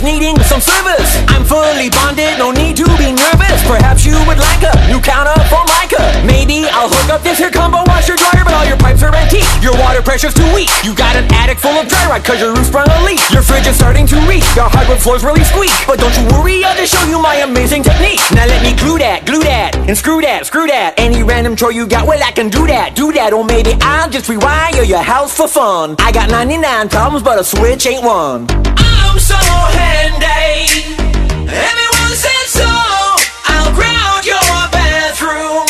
is 0.00 0.04
needing 0.04 0.36
some 0.44 0.60
service. 0.60 1.10
I'm 1.28 1.44
fully 1.44 1.90
bonded, 1.90 2.38
no 2.38 2.50
need 2.50 2.76
to 2.76 2.86
be 2.96 3.12
nervous. 3.12 3.60
Perhaps 3.68 4.04
you 4.04 4.16
would 4.26 4.38
like 4.38 4.62
a 4.64 4.72
new 4.88 5.00
counter 5.00 5.36
Formica. 5.52 6.00
Maybe 6.24 6.64
I'll 6.72 6.88
hook 6.88 7.10
up 7.10 7.22
this 7.22 7.38
here 7.38 7.50
combo 7.50 7.84
washer 7.86 8.16
dryer, 8.16 8.44
but 8.44 8.54
all 8.54 8.64
your 8.64 8.76
pipes 8.76 9.02
are 9.02 9.14
empty. 9.14 9.44
Your 9.60 9.76
water 9.76 10.02
pressure's 10.02 10.34
too 10.34 10.46
weak. 10.54 10.70
You 10.84 10.94
got 10.94 11.16
an 11.16 11.28
attic 11.34 11.58
full 11.58 11.76
of 11.76 11.88
dry 11.88 12.08
rot, 12.08 12.24
cause 12.24 12.40
your 12.40 12.54
roof 12.54 12.66
sprung 12.66 12.88
a 12.88 13.04
leak. 13.04 13.20
Your 13.30 13.42
fridge 13.42 13.66
is 13.66 13.76
starting 13.76 14.06
to 14.08 14.16
leak. 14.26 14.44
Your 14.56 14.68
hardwood 14.68 15.00
floors 15.00 15.24
really 15.24 15.44
squeak. 15.44 15.72
But 15.86 15.98
don't 15.98 16.14
you 16.16 16.24
worry, 16.32 16.64
I'll 16.64 16.76
just 16.76 16.94
show 16.94 17.04
you 17.04 17.20
my 17.20 17.36
amazing 17.44 17.82
technique. 17.82 18.20
Now 18.32 18.46
let 18.46 18.62
me 18.62 18.72
glue 18.76 18.98
that, 18.98 19.26
glue 19.26 19.44
that, 19.44 19.76
and 19.76 19.96
screw 19.96 20.20
that, 20.22 20.46
screw 20.46 20.66
that. 20.66 20.94
Any 20.96 21.22
random 21.22 21.56
chore 21.56 21.72
you 21.72 21.86
got, 21.86 22.06
well, 22.06 22.20
I 22.22 22.32
can 22.32 22.48
do 22.48 22.66
that, 22.66 22.94
do 22.94 23.12
that. 23.12 23.32
Or 23.32 23.44
maybe 23.44 23.76
I'll 23.80 24.08
just 24.08 24.30
rewire 24.30 24.86
your 24.86 25.02
house 25.02 25.36
for 25.36 25.48
fun. 25.48 25.96
I 25.98 26.12
got 26.12 26.30
99 26.30 26.88
problems, 26.88 27.22
but 27.22 27.38
a 27.38 27.44
switch 27.44 27.86
ain't 27.86 28.04
one. 28.04 28.46
I'm 29.10 29.18
so 29.18 29.34
happy. 29.34 29.89
Everyone 31.48 32.14
said 32.14 32.46
so. 32.46 32.70
I'll 33.46 33.74
ground 33.74 34.24
your 34.26 34.50
bathroom, 34.70 35.66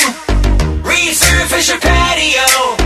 resurface 0.82 1.68
your 1.68 1.80
patio. 1.80 2.79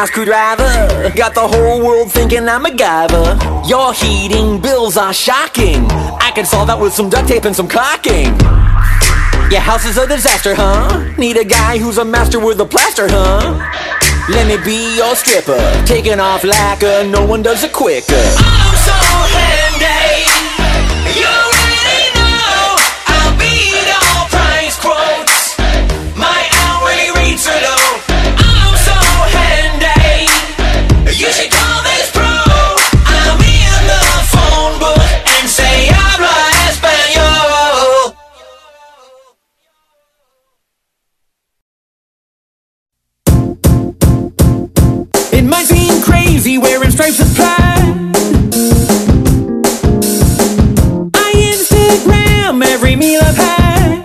My 0.00 0.06
screwdriver. 0.06 1.12
Got 1.14 1.34
the 1.34 1.46
whole 1.46 1.84
world 1.84 2.10
thinking 2.10 2.48
I'm 2.48 2.64
a 2.64 2.70
MacGyver. 2.70 3.68
Your 3.68 3.92
heating 3.92 4.58
bills 4.58 4.96
are 4.96 5.12
shocking. 5.12 5.84
I 6.26 6.30
can 6.34 6.46
solve 6.46 6.68
that 6.68 6.80
with 6.80 6.94
some 6.94 7.10
duct 7.10 7.28
tape 7.28 7.44
and 7.44 7.54
some 7.54 7.68
caulking. 7.68 8.32
Your 9.52 9.60
house 9.60 9.84
is 9.84 9.98
a 9.98 10.06
disaster, 10.06 10.54
huh? 10.54 11.12
Need 11.18 11.36
a 11.36 11.44
guy 11.44 11.76
who's 11.76 11.98
a 11.98 12.04
master 12.04 12.40
with 12.40 12.58
a 12.60 12.64
plaster, 12.64 13.08
huh? 13.10 13.60
Let 14.30 14.46
me 14.48 14.56
be 14.64 14.96
your 14.96 15.14
stripper. 15.14 15.60
Taking 15.84 16.18
off 16.18 16.44
lacquer, 16.44 17.04
no 17.04 17.26
one 17.26 17.42
does 17.42 17.62
it 17.62 17.72
quicker. 17.74 18.59
It 45.40 45.46
might 45.46 45.64
seem 45.64 46.02
crazy 46.02 46.58
wearing 46.58 46.90
stripes 46.90 47.18
of 47.18 47.34
pride. 47.34 47.96
I 51.14 51.32
Instagram 51.50 52.62
every 52.62 52.94
meal 52.94 53.22
I've 53.24 53.36
had. 53.36 54.04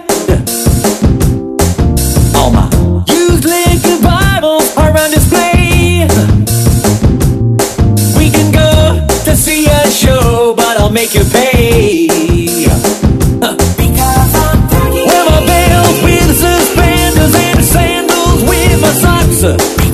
All 2.38 2.52
my 2.52 2.70
used 3.10 3.44
liquor 3.44 4.02
bottles 4.02 4.78
are 4.78 4.98
on 4.98 5.12
display. 5.12 6.08
We 8.18 8.32
can 8.32 8.54
go 8.54 9.06
to 9.26 9.36
see 9.36 9.66
a 9.68 9.92
show, 9.92 10.54
but 10.56 10.78
I'll 10.80 10.90
make 10.90 11.14
you 11.14 11.26
pay. 11.26 12.08
Because 13.76 14.36
I'm 14.46 14.70
Huh. 14.72 14.90
Wear 14.90 15.26
my 15.32 15.46
belts 15.46 16.02
with 16.02 16.40
suspenders 16.40 17.36
and 17.36 17.66
sandals 17.66 18.42
with 18.44 18.82
my 18.82 18.94
socks. 19.04 19.85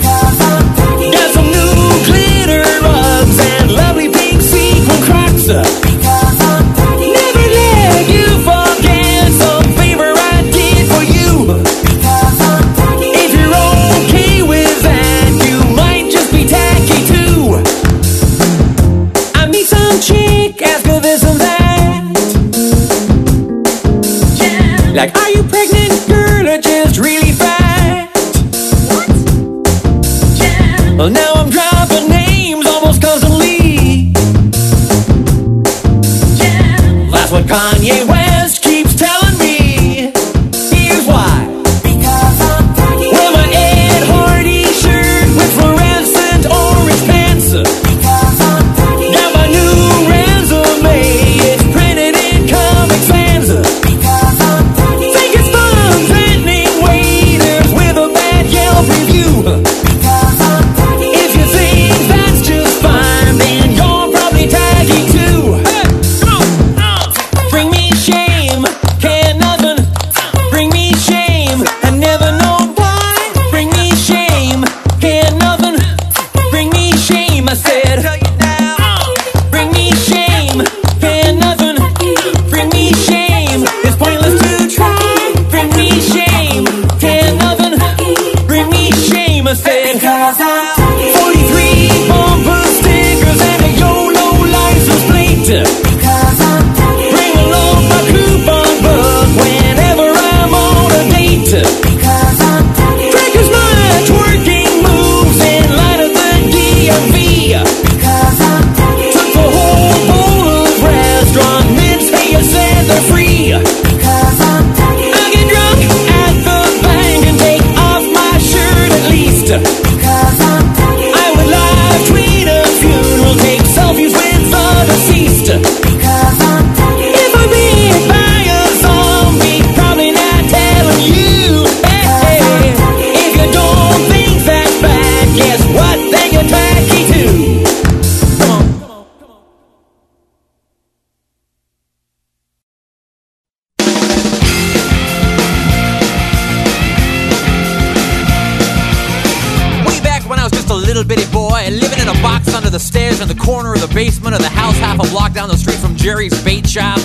Jerry's 156.21 156.43
bait 156.43 156.69
shop. 156.69 156.99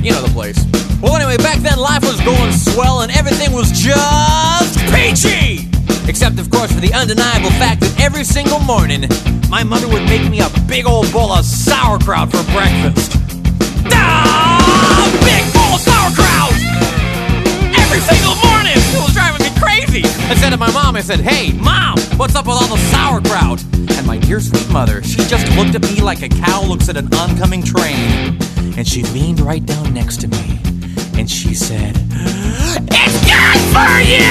You 0.00 0.12
know 0.12 0.22
the 0.22 0.30
place. 0.32 0.64
Well, 1.02 1.16
anyway, 1.16 1.36
back 1.38 1.58
then 1.58 1.76
life 1.76 2.02
was 2.02 2.20
going 2.20 2.52
swell 2.52 3.00
and 3.00 3.10
everything 3.10 3.52
was 3.52 3.72
just 3.72 4.78
peachy! 4.94 5.68
Except, 6.08 6.38
of 6.38 6.50
course, 6.50 6.70
for 6.70 6.78
the 6.78 6.94
undeniable 6.94 7.50
fact 7.58 7.80
that 7.80 8.00
every 8.00 8.22
single 8.22 8.60
morning, 8.60 9.08
my 9.48 9.64
mother 9.64 9.88
would 9.88 10.04
make 10.04 10.30
me 10.30 10.38
a 10.40 10.48
big 10.68 10.86
old 10.86 11.10
bowl 11.12 11.32
of 11.32 11.44
sauerkraut 11.44 12.30
for 12.30 12.44
breakfast. 12.52 13.18
Ah, 13.90 15.02
big 15.26 15.42
bowl 15.52 15.74
of 15.74 15.80
sauerkraut! 15.82 16.54
Every 17.74 17.98
single 17.98 18.36
morning! 18.36 18.49
Crazy! 19.90 20.08
I 20.28 20.34
said 20.34 20.50
to 20.50 20.56
my 20.56 20.70
mom, 20.72 20.96
I 20.96 21.00
said, 21.00 21.20
Hey, 21.20 21.52
mom, 21.52 21.98
what's 22.16 22.34
up 22.34 22.46
with 22.46 22.56
all 22.56 22.68
the 22.68 22.78
sauerkraut? 22.90 23.62
And 23.96 24.06
my 24.06 24.18
dear 24.18 24.40
sweet 24.40 24.68
mother, 24.70 25.02
she 25.02 25.18
just 25.24 25.46
looked 25.56 25.74
at 25.74 25.82
me 25.82 26.00
like 26.00 26.22
a 26.22 26.28
cow 26.28 26.62
looks 26.64 26.88
at 26.88 26.96
an 26.96 27.12
oncoming 27.14 27.62
train. 27.62 28.38
And 28.76 28.86
she 28.86 29.02
leaned 29.10 29.40
right 29.40 29.64
down 29.64 29.92
next 29.92 30.20
to 30.22 30.28
me. 30.28 30.58
And 31.18 31.28
she 31.30 31.54
said, 31.54 31.96
It's 32.90 33.18
good 33.26 33.60
for 33.74 33.92
you! 34.00 34.30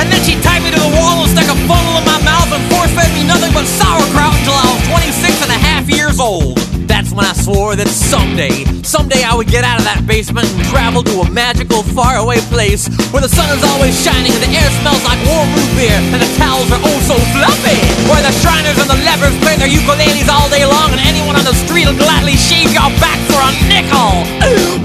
And 0.00 0.10
then 0.12 0.22
she 0.24 0.40
tied 0.42 0.62
me 0.62 0.70
to 0.70 0.80
the 0.80 0.92
wall 0.96 1.22
and 1.22 1.30
stuck 1.30 1.46
a 1.46 1.56
funnel 1.68 1.98
in 2.00 2.04
my 2.04 2.20
mouth 2.24 2.50
and 2.52 2.62
force 2.72 2.92
fed 2.92 3.12
me 3.14 3.26
nothing 3.26 3.52
but 3.52 3.64
sauerkraut 3.64 4.34
until 4.40 4.56
I 4.56 4.64
was 4.72 4.88
26 4.88 5.42
and 5.42 5.52
a 5.52 5.60
half 5.60 5.88
years 5.88 6.18
old. 6.20 6.75
That's 6.86 7.10
when 7.10 7.26
I 7.26 7.34
swore 7.34 7.74
that 7.74 7.90
someday, 7.90 8.64
someday 8.86 9.26
I 9.26 9.34
would 9.34 9.50
get 9.50 9.66
out 9.66 9.82
of 9.82 9.86
that 9.90 10.06
basement 10.06 10.46
and 10.54 10.62
travel 10.70 11.02
to 11.02 11.26
a 11.26 11.28
magical, 11.30 11.82
faraway 11.82 12.38
place 12.46 12.86
where 13.10 13.20
the 13.20 13.28
sun 13.28 13.50
is 13.50 13.62
always 13.66 13.92
shining 13.98 14.30
and 14.30 14.42
the 14.42 14.52
air 14.54 14.70
smells 14.80 15.02
like 15.02 15.18
warm 15.26 15.50
root 15.50 15.72
beer 15.74 15.98
and 15.98 16.22
the 16.22 16.30
towels 16.38 16.70
are 16.70 16.80
oh 16.80 16.98
so 17.02 17.18
fluffy. 17.34 17.78
Where 18.06 18.22
the 18.22 18.30
Shriners 18.38 18.78
and 18.78 18.86
the 18.86 18.98
lepers 19.02 19.34
play 19.42 19.58
their 19.58 19.70
ukuleles 19.70 20.30
all 20.30 20.46
day 20.48 20.62
long 20.62 20.94
and 20.94 21.02
anyone 21.02 21.34
on 21.34 21.44
the 21.44 21.56
street 21.66 21.90
will 21.90 21.98
gladly 21.98 22.38
shave 22.38 22.70
your 22.70 22.90
back 23.02 23.18
for 23.26 23.42
a 23.42 23.50
nickel. 23.66 24.22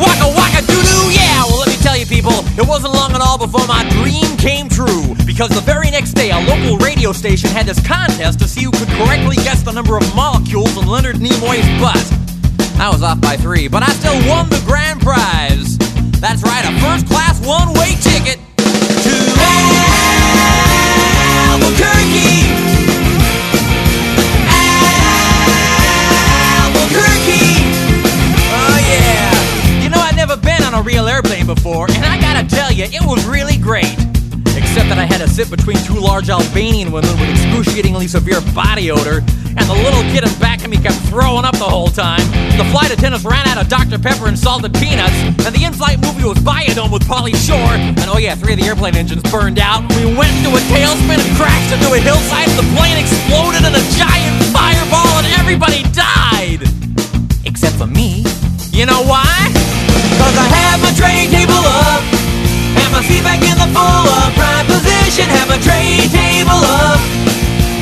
Waka 0.02 0.28
waka 0.34 0.66
doo 0.66 0.82
doo, 0.82 1.06
yeah. 1.14 1.21
People, 2.12 2.44
it 2.60 2.68
wasn't 2.68 2.94
long 2.94 3.14
at 3.14 3.22
all 3.22 3.38
before 3.38 3.66
my 3.68 3.88
dream 3.96 4.36
came 4.36 4.68
true. 4.68 5.16
Because 5.26 5.48
the 5.50 5.64
very 5.64 5.90
next 5.90 6.12
day, 6.12 6.30
a 6.32 6.40
local 6.44 6.78
radio 6.78 7.14
station 7.14 7.50
had 7.50 7.66
this 7.66 7.80
contest 7.88 8.40
to 8.40 8.48
see 8.50 8.64
who 8.64 8.72
could 8.72 8.90
correctly 9.00 9.38
guess 9.38 9.64
the 9.64 9.72
number 9.72 9.96
of 9.96 10.04
molecules 10.14 10.76
in 10.76 10.86
Leonard 10.86 11.16
Nimoy's 11.16 11.66
butt. 11.80 12.04
I 12.78 12.90
was 12.92 13.02
off 13.02 13.22
by 13.22 13.38
three, 13.38 13.70
but 13.70 13.82
I 13.82 13.92
still 13.94 14.20
won 14.28 14.50
the 14.50 14.62
grand 14.66 15.00
prize. 15.00 15.78
That's 16.20 16.44
right, 16.44 16.66
a 16.68 16.74
first 16.84 17.08
class 17.08 17.40
one 17.48 17.72
way 17.80 17.96
ticket 18.04 18.40
to 19.08 19.16
Albuquerque. 21.48 22.51
Real 30.82 31.08
airplane 31.08 31.46
before, 31.46 31.86
and 31.94 32.04
I 32.04 32.20
gotta 32.20 32.42
tell 32.50 32.72
you, 32.74 32.86
it 32.90 33.06
was 33.06 33.24
really 33.30 33.56
great. 33.56 33.94
Except 34.58 34.90
that 34.90 34.98
I 34.98 35.06
had 35.06 35.22
to 35.22 35.30
sit 35.30 35.48
between 35.48 35.78
two 35.86 36.02
large 36.02 36.28
Albanian 36.28 36.92
women 36.92 37.14
with 37.22 37.30
excruciatingly 37.30 38.10
severe 38.10 38.42
body 38.58 38.90
odor, 38.90 39.22
and 39.22 39.66
the 39.70 39.78
little 39.86 40.02
kid 40.10 40.26
in 40.26 40.34
back 40.42 40.66
of 40.66 40.74
me 40.74 40.82
kept 40.82 40.98
throwing 41.06 41.46
up 41.46 41.54
the 41.62 41.70
whole 41.70 41.88
time. 41.88 42.26
The 42.58 42.66
flight 42.74 42.90
attendants 42.90 43.24
ran 43.24 43.46
out 43.48 43.62
of 43.62 43.70
Dr. 43.70 44.02
Pepper 44.02 44.26
and 44.26 44.34
salted 44.34 44.74
peanuts, 44.74 45.14
and 45.46 45.54
the 45.54 45.64
in-flight 45.64 46.02
movie 46.02 46.26
was 46.26 46.42
Biodome 46.42 46.92
with 46.92 47.06
Pauly 47.06 47.38
Shore, 47.38 47.78
and 47.78 48.10
oh 48.10 48.18
yeah, 48.18 48.34
three 48.34 48.58
of 48.58 48.60
the 48.60 48.66
airplane 48.66 48.98
engines 48.98 49.22
burned 49.30 49.60
out. 49.62 49.86
We 50.02 50.10
went 50.18 50.34
into 50.42 50.50
a 50.50 50.62
tailspin 50.74 51.22
and 51.22 51.32
crashed 51.38 51.72
into 51.78 51.94
a 51.94 52.02
hillside, 52.02 52.50
and 52.50 52.58
the 52.58 52.68
plane 52.74 52.98
exploded 52.98 53.62
in 53.64 53.72
a 53.78 53.84
giant 54.02 54.36
fireball, 54.50 55.22
and 55.22 55.30
everybody 55.38 55.86
died! 55.94 56.66
Except 57.46 57.78
for 57.78 57.88
me. 57.88 58.26
You 58.74 58.90
know 58.90 59.06
why? 59.06 59.81
Cause 60.20 60.36
I 60.38 60.48
have 60.48 60.80
my 60.82 60.92
tray 60.94 61.28
table 61.28 61.64
up. 61.64 62.04
And 62.78 62.90
my 62.94 63.02
seat 63.04 63.24
back 63.24 63.42
in 63.42 63.58
the 63.58 63.70
full 63.74 64.06
upright 64.24 64.66
position. 64.68 65.28
Have 65.30 65.50
my 65.50 65.60
tray 65.60 66.08
table 66.10 66.62
up. 66.62 67.00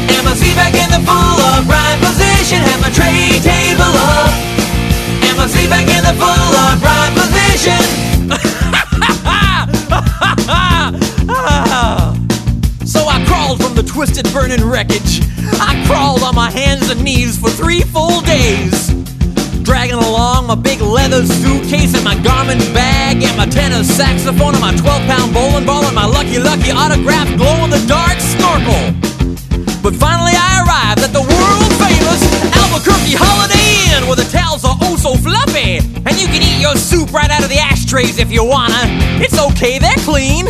And 0.10 0.24
my 0.26 0.34
seat 0.34 0.56
back 0.56 0.74
in 0.74 0.90
the 0.90 1.02
full 1.06 1.38
upright 1.54 2.00
position. 2.02 2.60
Have 2.66 2.82
my 2.82 2.92
tray 2.92 3.40
table 3.40 3.94
up. 3.94 4.34
And 5.26 5.36
my 5.38 5.48
seat 5.48 5.70
back 5.70 5.88
in 5.88 6.04
the 6.04 6.16
full 6.18 6.50
upright 6.68 7.14
position. 7.16 7.82
So 12.86 13.06
I 13.08 13.24
crawled 13.26 13.62
from 13.62 13.76
the 13.76 13.84
twisted 13.84 14.32
burning 14.34 14.66
wreckage. 14.66 15.22
I 15.62 15.84
crawled 15.88 16.24
on 16.24 16.36
my 16.36 16.50
hands 16.50 16.90
and 16.90 17.04
knees 17.04 17.38
for 17.38 17.50
three 17.50 17.82
full 17.82 18.22
days. 18.22 18.99
Dragging 19.70 20.02
along 20.02 20.48
my 20.48 20.56
big 20.56 20.82
leather 20.82 21.24
suitcase 21.24 21.94
and 21.94 22.04
my 22.04 22.18
garment 22.26 22.58
bag 22.74 23.22
and 23.22 23.38
my 23.38 23.46
tenor 23.46 23.84
saxophone 23.84 24.58
and 24.58 24.66
my 24.66 24.74
12 24.74 25.06
pound 25.06 25.32
bowling 25.32 25.64
ball 25.64 25.86
and 25.86 25.94
my 25.94 26.10
lucky 26.10 26.40
lucky 26.40 26.74
autographed 26.74 27.38
glow 27.38 27.54
in 27.64 27.70
the 27.70 27.78
dark 27.86 28.18
snorkel. 28.18 28.82
But 29.86 29.94
finally 29.94 30.34
I 30.34 30.66
arrived 30.66 31.06
at 31.06 31.14
the 31.14 31.22
world 31.22 31.70
famous 31.78 32.18
Albuquerque 32.50 33.14
Holiday 33.14 33.94
Inn 33.94 34.10
where 34.10 34.18
the 34.18 34.26
towels 34.34 34.66
are 34.66 34.74
oh 34.82 34.98
so 34.98 35.14
fluffy 35.14 35.78
and 35.78 36.18
you 36.18 36.26
can 36.34 36.42
eat 36.42 36.58
your 36.58 36.74
soup 36.74 37.14
right 37.14 37.30
out 37.30 37.46
of 37.46 37.50
the 37.54 37.62
ashtrays 37.62 38.18
if 38.18 38.34
you 38.34 38.44
wanna. 38.44 38.90
It's 39.22 39.38
okay, 39.38 39.78
they're 39.78 40.02
clean. 40.02 40.50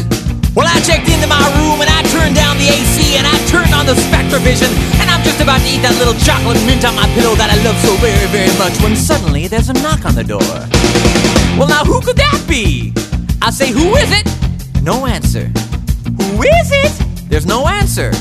Well, 0.55 0.63
I 0.63 0.79
checked 0.79 1.11
into 1.11 1.27
my 1.27 1.43
room 1.59 1.83
and 1.83 1.91
I 1.91 2.07
turned 2.07 2.39
down 2.39 2.55
the 2.55 2.71
AC 2.71 3.19
and 3.19 3.27
I 3.27 3.35
turned 3.51 3.75
on 3.75 3.83
the 3.85 3.99
Spectravision 4.29 4.69
and 5.01 5.09
I'm 5.09 5.23
just 5.23 5.41
about 5.41 5.59
to 5.61 5.67
eat 5.67 5.81
that 5.81 5.97
little 5.97 6.13
chocolate 6.21 6.61
mint 6.61 6.85
on 6.85 6.93
my 6.93 7.09
pillow 7.17 7.33
that 7.33 7.49
I 7.49 7.57
love 7.65 7.73
so 7.81 7.97
very, 7.97 8.29
very 8.29 8.53
much 8.61 8.77
when 8.83 8.95
suddenly 8.95 9.47
there's 9.47 9.69
a 9.69 9.73
knock 9.73 10.05
on 10.05 10.13
the 10.13 10.23
door. 10.23 10.45
Well, 11.57 11.67
now 11.67 11.83
who 11.83 11.99
could 11.99 12.15
that 12.17 12.45
be? 12.47 12.93
I 13.41 13.49
say, 13.49 13.71
who 13.71 13.95
is 13.95 14.11
it? 14.13 14.29
No 14.83 15.07
answer. 15.07 15.49
Who 15.49 16.43
is 16.45 16.69
it? 16.69 16.93
There's 17.27 17.47
no 17.47 17.65
answer. 17.67 18.11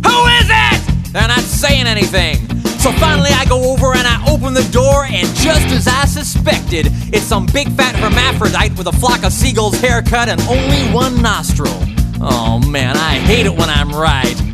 Who 0.00 0.16
is 0.40 0.48
it? 0.48 1.12
They're 1.12 1.28
not 1.28 1.44
saying 1.44 1.86
anything. 1.86 2.40
So 2.80 2.90
finally, 2.92 3.28
I 3.28 3.44
go 3.44 3.60
over 3.70 3.92
and 3.92 4.08
I 4.08 4.16
open 4.32 4.54
the 4.54 4.66
door, 4.72 5.04
and 5.04 5.28
just 5.36 5.68
as 5.76 5.86
I 5.86 6.06
suspected, 6.06 6.88
it's 7.12 7.26
some 7.26 7.44
big 7.52 7.68
fat 7.72 7.96
hermaphrodite 7.96 8.78
with 8.78 8.86
a 8.86 8.92
flock 8.92 9.24
of 9.24 9.32
seagulls 9.32 9.78
haircut 9.78 10.30
and 10.30 10.40
only 10.48 10.88
one 10.90 11.20
nostril. 11.20 11.76
Oh 12.22 12.58
man, 12.66 12.96
I 12.96 13.18
hate 13.18 13.44
it 13.44 13.52
when 13.52 13.68
I'm 13.68 13.90
right. 13.90 14.49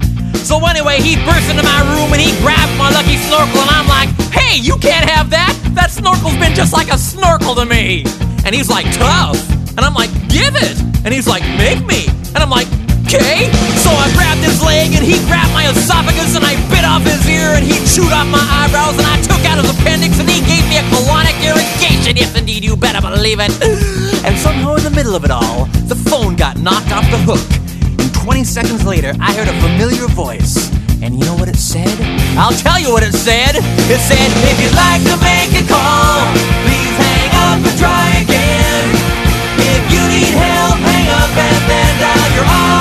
So 0.46 0.62
anyway, 0.62 1.02
he 1.02 1.18
burst 1.26 1.50
into 1.50 1.66
my 1.66 1.82
room 1.90 2.14
and 2.14 2.22
he 2.22 2.30
grabbed 2.38 2.70
my 2.78 2.87
lucky 2.94 3.18
snorkel, 3.18 3.66
and 3.66 3.72
I'm 3.74 3.90
like, 3.90 4.06
hey, 4.30 4.54
you 4.62 4.78
can't 4.78 5.02
have 5.02 5.26
that! 5.35 5.50
That 5.74 5.90
snorkel's 5.90 6.38
been 6.38 6.54
just 6.54 6.70
like 6.70 6.87
a 6.87 6.94
snorkel 6.94 7.59
to 7.59 7.66
me! 7.66 8.06
And 8.46 8.54
he's 8.54 8.70
like, 8.70 8.87
tough! 8.94 9.35
And 9.74 9.82
I'm 9.82 9.92
like, 9.98 10.14
give 10.30 10.54
it! 10.54 10.78
And 11.02 11.11
he's 11.11 11.26
like, 11.26 11.42
make 11.59 11.82
me! 11.82 12.06
And 12.30 12.38
I'm 12.38 12.48
like, 12.48 12.70
okay? 13.11 13.50
So 13.82 13.90
I 13.90 14.06
grabbed 14.14 14.46
his 14.46 14.62
leg 14.62 14.94
and 14.94 15.02
he 15.02 15.18
grabbed 15.26 15.50
my 15.50 15.66
esophagus 15.66 16.38
and 16.38 16.46
I 16.46 16.54
bit 16.70 16.87
off 16.87 17.02
his 17.02 17.26
ear 17.26 17.59
and 17.59 17.66
he 17.66 17.82
chewed 17.90 18.14
off 18.14 18.30
my 18.30 18.46
eyebrows 18.46 18.94
and 19.02 19.06
I 19.11 19.18
took 19.26 19.42
out 19.50 19.59
his 19.59 19.66
appendix 19.66 20.22
and 20.22 20.30
he 20.30 20.46
gave 20.46 20.62
me 20.70 20.78
a 20.78 20.87
colonic 20.94 21.35
irrigation. 21.42 22.14
Yes, 22.14 22.38
indeed, 22.38 22.62
you 22.62 22.78
better 22.78 23.02
believe 23.02 23.42
it. 23.42 23.50
And 24.22 24.38
somehow 24.38 24.78
in 24.78 24.82
the 24.87 24.94
middle 24.94 25.14
of 25.18 25.24
it 25.26 25.30
all, 25.30 25.66
the 25.90 25.94
phone 25.94 26.35
got 26.35 26.54
knocked 26.59 26.94
off 26.94 27.06
the 27.11 27.18
hook. 27.26 27.65
And 28.26 28.34
20 28.34 28.44
seconds 28.44 28.84
later, 28.84 29.12
I 29.20 29.32
heard 29.34 29.46
a 29.46 29.54
familiar 29.62 30.08
voice. 30.08 30.68
And 31.00 31.14
you 31.14 31.24
know 31.26 31.36
what 31.36 31.48
it 31.48 31.54
said? 31.54 31.86
I'll 32.36 32.50
tell 32.50 32.76
you 32.80 32.90
what 32.90 33.04
it 33.04 33.12
said. 33.12 33.54
It 33.54 34.00
said, 34.02 34.30
if 34.50 34.58
you'd 34.58 34.74
like 34.74 35.00
to 35.06 35.14
make 35.22 35.54
a 35.54 35.62
call, 35.70 36.26
please 36.66 36.96
hang 36.98 37.30
up 37.46 37.62
and 37.62 37.78
try 37.78 38.26
again. 38.26 38.82
If 39.62 39.82
you 39.94 40.02
need 40.10 40.34
help, 40.34 40.74
hang 40.74 41.06
up 41.06 41.30
and 41.38 41.70
then 41.70 42.00
dial 42.00 42.34
your 42.34 42.44
operator. 42.46 42.75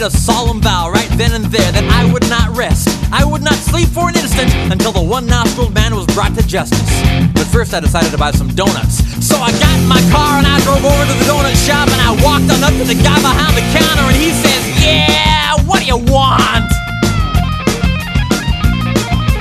Made 0.00 0.06
a 0.06 0.10
solemn 0.10 0.60
vow 0.60 0.90
right 0.90 1.08
then 1.20 1.32
and 1.32 1.44
there 1.46 1.72
that 1.72 1.84
I 1.84 2.10
would 2.12 2.24
not 2.30 2.56
rest. 2.56 2.88
I 3.12 3.24
would 3.24 3.42
not 3.42 3.54
sleep 3.54 3.88
for 3.88 4.08
an 4.08 4.16
instant 4.16 4.48
until 4.72 4.92
the 4.92 5.02
one 5.02 5.26
nostriled 5.26 5.74
man 5.74 5.94
was 5.94 6.06
brought 6.06 6.32
to 6.36 6.46
justice. 6.46 6.88
But 7.34 7.44
first, 7.52 7.74
I 7.74 7.80
decided 7.80 8.10
to 8.12 8.18
buy 8.18 8.30
some 8.30 8.48
donuts. 8.54 9.04
So 9.20 9.36
I 9.36 9.52
got 9.60 9.72
in 9.76 9.88
my 9.88 10.00
car 10.08 10.40
and 10.40 10.46
I 10.46 10.56
drove 10.64 10.80
over 10.80 11.04
to 11.04 11.14
the 11.20 11.26
donut 11.28 11.56
shop 11.66 11.88
and 11.92 12.00
I 12.00 12.16
walked 12.24 12.48
on 12.48 12.64
up 12.64 12.72
to 12.80 12.84
the 12.88 12.96
guy 12.96 13.18
behind 13.20 13.52
the 13.56 13.66
counter 13.76 14.06
and 14.08 14.16
he 14.16 14.30
says, 14.32 14.62
Yeah, 14.80 15.60
what 15.68 15.80
do 15.80 15.86
you 15.86 16.00
want? 16.08 16.64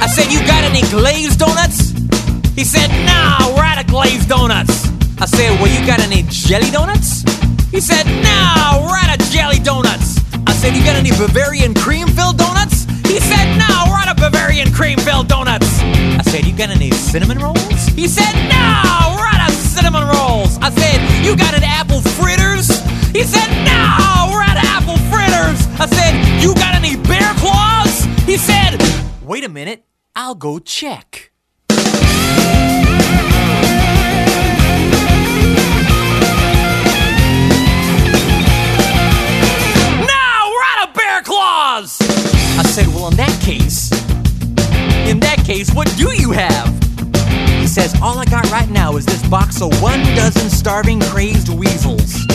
I 0.04 0.08
said, 0.12 0.28
You 0.34 0.44
got 0.44 0.68
any 0.68 0.84
glazed 0.92 1.40
donuts? 1.40 1.96
He 2.56 2.66
said, 2.66 2.90
No, 3.08 3.56
we're 3.56 3.64
out 3.64 3.80
of 3.80 3.88
glazed 3.88 4.28
donuts. 4.28 4.90
I 5.22 5.26
said, 5.26 5.60
well, 5.60 5.68
you 5.68 5.86
got 5.86 6.00
any 6.00 6.24
jelly 6.30 6.72
donuts? 6.72 7.24
He 7.72 7.82
said, 7.82 8.06
no, 8.06 8.88
we're 8.88 8.96
out 8.96 9.20
of 9.20 9.28
jelly 9.30 9.60
donuts. 9.60 10.09
Said, 10.70 10.78
you 10.78 10.86
got 10.86 10.98
any 10.98 11.10
Bavarian 11.10 11.74
cream 11.74 12.08
filled 12.10 12.38
donuts? 12.38 12.84
He 13.08 13.20
said, 13.20 13.58
no, 13.58 13.86
we're 13.88 13.98
out 13.98 14.10
of 14.10 14.18
Bavarian 14.18 14.72
cream 14.72 15.00
filled 15.00 15.28
donuts. 15.28 15.80
I 15.82 16.22
said, 16.22 16.46
you 16.46 16.56
got 16.56 16.70
any 16.70 16.92
cinnamon 16.92 17.40
rolls? 17.40 17.88
He 17.88 18.08
said, 18.08 18.32
no, 18.34 19.16
we're 19.18 19.26
out 19.26 19.50
of 19.50 19.56
cinnamon 19.56 20.04
rolls. 20.04 20.60
I 20.62 20.70
said, 20.70 21.26
you 21.26 21.36
got 21.36 21.56
any 21.56 21.66
apple 21.66 22.02
fritters? 22.02 22.68
He 23.10 23.24
said, 23.24 23.50
no, 23.66 24.30
we're 24.32 24.44
out 24.44 24.58
of 24.58 24.64
apple 24.70 24.98
fritters. 25.10 25.58
I 25.80 25.88
said, 25.88 26.44
you 26.44 26.54
got 26.54 26.76
any 26.76 26.98
bear 26.98 27.34
claws? 27.38 28.04
He 28.28 28.38
said, 28.38 28.80
wait 29.24 29.44
a 29.44 29.50
minute, 29.50 29.88
I'll 30.16 30.36
go 30.36 30.60
check. 30.60 31.32
I 41.52 42.64
said, 42.64 42.88
well, 42.88 43.08
in 43.10 43.18
that 43.18 43.42
case, 43.42 43.92
in 45.10 45.20
that 45.22 45.42
case, 45.46 45.74
what 45.74 45.88
do 45.98 46.14
you 46.14 46.32
have? 46.32 46.70
He 47.60 47.66
says, 47.66 47.96
all 48.02 48.20
I 48.20 48.26
got 48.26 48.50
right 48.52 48.70
now 48.70 48.98
is 48.98 49.06
this 49.06 49.26
box 49.28 49.62
of 49.62 49.82
one 49.82 50.00
dozen 50.16 50.50
starving 50.50 51.00
crazed 51.00 51.50
weasels. 51.50 52.26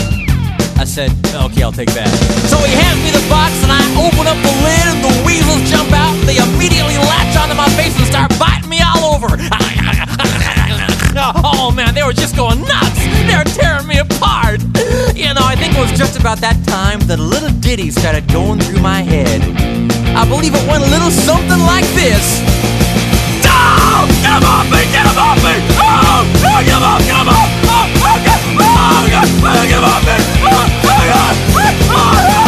I 0.75 0.83
said, 0.83 1.11
okay, 1.33 1.63
I'll 1.63 1.71
take 1.71 1.93
that. 1.95 2.11
So 2.51 2.57
he 2.59 2.75
hands 2.75 2.99
me 3.03 3.11
the 3.15 3.23
box 3.31 3.55
and 3.63 3.71
I 3.71 3.79
open 3.95 4.27
up 4.27 4.35
the 4.43 4.53
lid 4.67 4.85
and 4.91 4.99
the 4.99 5.13
weasels 5.25 5.63
jump 5.71 5.93
out 5.93 6.13
and 6.19 6.27
they 6.27 6.35
immediately 6.35 6.97
latch 7.07 7.37
onto 7.39 7.55
my 7.55 7.69
face 7.79 7.95
and 7.95 8.05
start 8.05 8.31
biting 8.37 8.69
me 8.69 8.81
all 8.83 9.15
over. 9.15 9.31
Oh 11.17 11.71
man, 11.71 11.93
they 11.95 12.03
were 12.03 12.13
just 12.13 12.35
going 12.35 12.61
nuts. 12.61 12.99
They 13.27 13.35
were 13.35 13.47
tearing 13.47 13.87
me 13.87 13.99
apart. 13.99 14.61
You 15.15 15.33
know, 15.33 15.43
I 15.47 15.55
think 15.55 15.73
it 15.75 15.79
was 15.79 15.97
just 15.97 16.19
about 16.19 16.39
that 16.39 16.59
time 16.67 16.99
that 17.07 17.19
a 17.19 17.23
little 17.23 17.51
ditty 17.61 17.89
started 17.91 18.27
going 18.31 18.59
through 18.59 18.81
my 18.81 19.01
head. 19.01 19.41
I 20.15 20.27
believe 20.27 20.53
it 20.53 20.67
went 20.67 20.83
a 20.83 20.89
little 20.91 21.11
something 21.11 21.59
like 21.63 21.87
this. 21.95 22.43
Oh, 23.47 24.05
get 24.21 24.35
him 24.35 24.43
off 24.43 24.67
me! 24.67 24.83
Get 24.91 25.07
him 25.07 25.17
off 25.17 25.39
me! 25.39 25.55
Oh, 25.79 26.27
oh, 26.43 26.59
get 26.67 26.75
him 26.75 26.83
off! 26.83 26.99
Get 26.99 27.15
him 27.15 27.29
off! 27.31 27.49
Oh, 27.63 27.87
oh, 28.03 28.17
get, 28.21 28.39
oh, 28.43 29.07
God! 29.09 29.27
Oh, 29.39 29.63
get 29.65 29.79
him 29.79 29.87
off 29.87 30.03
me! 30.03 30.17
Oh, 30.43 30.67
oh, 30.83 31.03
God! 31.07 31.35
Oh, 31.55 32.39
oh. 32.39 32.44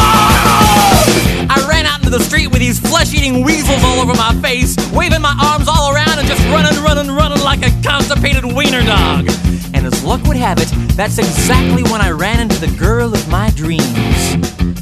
The 2.17 2.23
street 2.23 2.47
with 2.47 2.59
these 2.59 2.79
flesh-eating 2.79 3.43
weasels 3.43 3.83
all 3.83 3.99
over 3.99 4.13
my 4.13 4.33
face, 4.41 4.75
waving 4.91 5.21
my 5.21 5.37
arms 5.43 5.67
all 5.67 5.93
around 5.93 6.17
and 6.17 6.27
just 6.27 6.43
running, 6.47 6.73
running, 6.83 7.11
running 7.11 7.43
like 7.43 7.61
a 7.61 7.71
constipated 7.83 8.43
wiener 8.43 8.83
dog. 8.83 9.29
And 9.73 9.85
as 9.85 10.03
luck 10.03 10.23
would 10.23 10.37
have 10.37 10.57
it, 10.59 10.67
that's 10.95 11.19
exactly 11.19 11.83
when 11.83 12.01
I 12.01 12.09
ran 12.09 12.39
into 12.39 12.59
the 12.59 12.75
girl 12.77 13.13
of 13.13 13.29
my 13.29 13.51
dreams. 13.51 14.33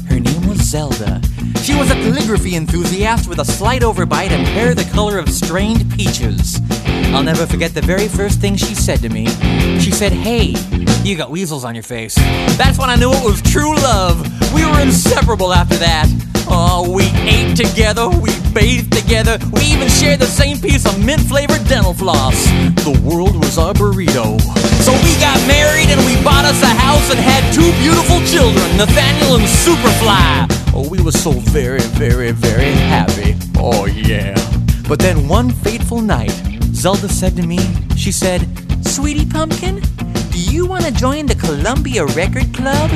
Her 0.08 0.18
name 0.18 0.48
was 0.48 0.60
Zelda. 0.62 1.20
She 1.62 1.74
was 1.74 1.90
a 1.90 1.94
calligraphy 1.94 2.56
enthusiast 2.56 3.28
with 3.28 3.38
a 3.40 3.44
slight 3.44 3.82
overbite 3.82 4.30
and 4.30 4.46
hair 4.46 4.74
the 4.74 4.88
color 4.94 5.18
of 5.18 5.28
strained 5.28 5.90
peaches. 5.92 6.60
I'll 7.12 7.24
never 7.24 7.46
forget 7.46 7.74
the 7.74 7.82
very 7.82 8.08
first 8.08 8.40
thing 8.40 8.56
she 8.56 8.74
said 8.74 9.00
to 9.00 9.08
me. 9.10 9.26
She 9.80 9.90
said, 9.90 10.12
Hey, 10.12 10.54
you 11.02 11.16
got 11.16 11.30
weasels 11.30 11.64
on 11.64 11.74
your 11.74 11.84
face. 11.84 12.14
That's 12.56 12.78
when 12.78 12.88
I 12.88 12.96
knew 12.96 13.12
it 13.12 13.24
was 13.24 13.42
true 13.42 13.74
love. 13.74 14.22
We 14.54 14.64
were 14.64 14.80
inseparable 14.80 15.52
after 15.52 15.76
that. 15.76 16.35
Oh, 16.48 16.90
we 16.90 17.04
ate 17.28 17.56
together, 17.56 18.08
we 18.08 18.30
bathed 18.54 18.92
together, 18.92 19.38
we 19.52 19.62
even 19.62 19.88
shared 19.88 20.20
the 20.20 20.26
same 20.26 20.58
piece 20.58 20.86
of 20.86 21.04
mint 21.04 21.20
flavored 21.22 21.64
dental 21.66 21.94
floss. 21.94 22.36
The 22.84 22.98
world 23.04 23.36
was 23.36 23.58
our 23.58 23.74
burrito. 23.74 24.40
So 24.86 24.92
we 25.02 25.14
got 25.18 25.38
married 25.48 25.88
and 25.90 26.00
we 26.06 26.14
bought 26.22 26.44
us 26.44 26.62
a 26.62 26.66
house 26.66 27.10
and 27.10 27.18
had 27.18 27.42
two 27.52 27.72
beautiful 27.82 28.20
children, 28.26 28.76
Nathaniel 28.76 29.36
and 29.36 29.44
Superfly. 29.44 30.46
Oh, 30.74 30.88
we 30.88 31.02
were 31.02 31.12
so 31.12 31.32
very, 31.32 31.80
very, 31.80 32.30
very 32.30 32.72
happy. 32.72 33.34
Oh, 33.56 33.86
yeah. 33.86 34.34
But 34.88 35.00
then 35.00 35.26
one 35.26 35.50
fateful 35.50 36.00
night, 36.00 36.30
Zelda 36.72 37.08
said 37.08 37.34
to 37.36 37.42
me, 37.42 37.58
she 37.96 38.12
said, 38.12 38.46
Sweetie 38.86 39.26
Pumpkin, 39.26 39.80
do 40.30 40.38
you 40.38 40.66
want 40.66 40.84
to 40.84 40.92
join 40.92 41.26
the 41.26 41.34
Columbia 41.34 42.06
Record 42.06 42.54
Club? 42.54 42.90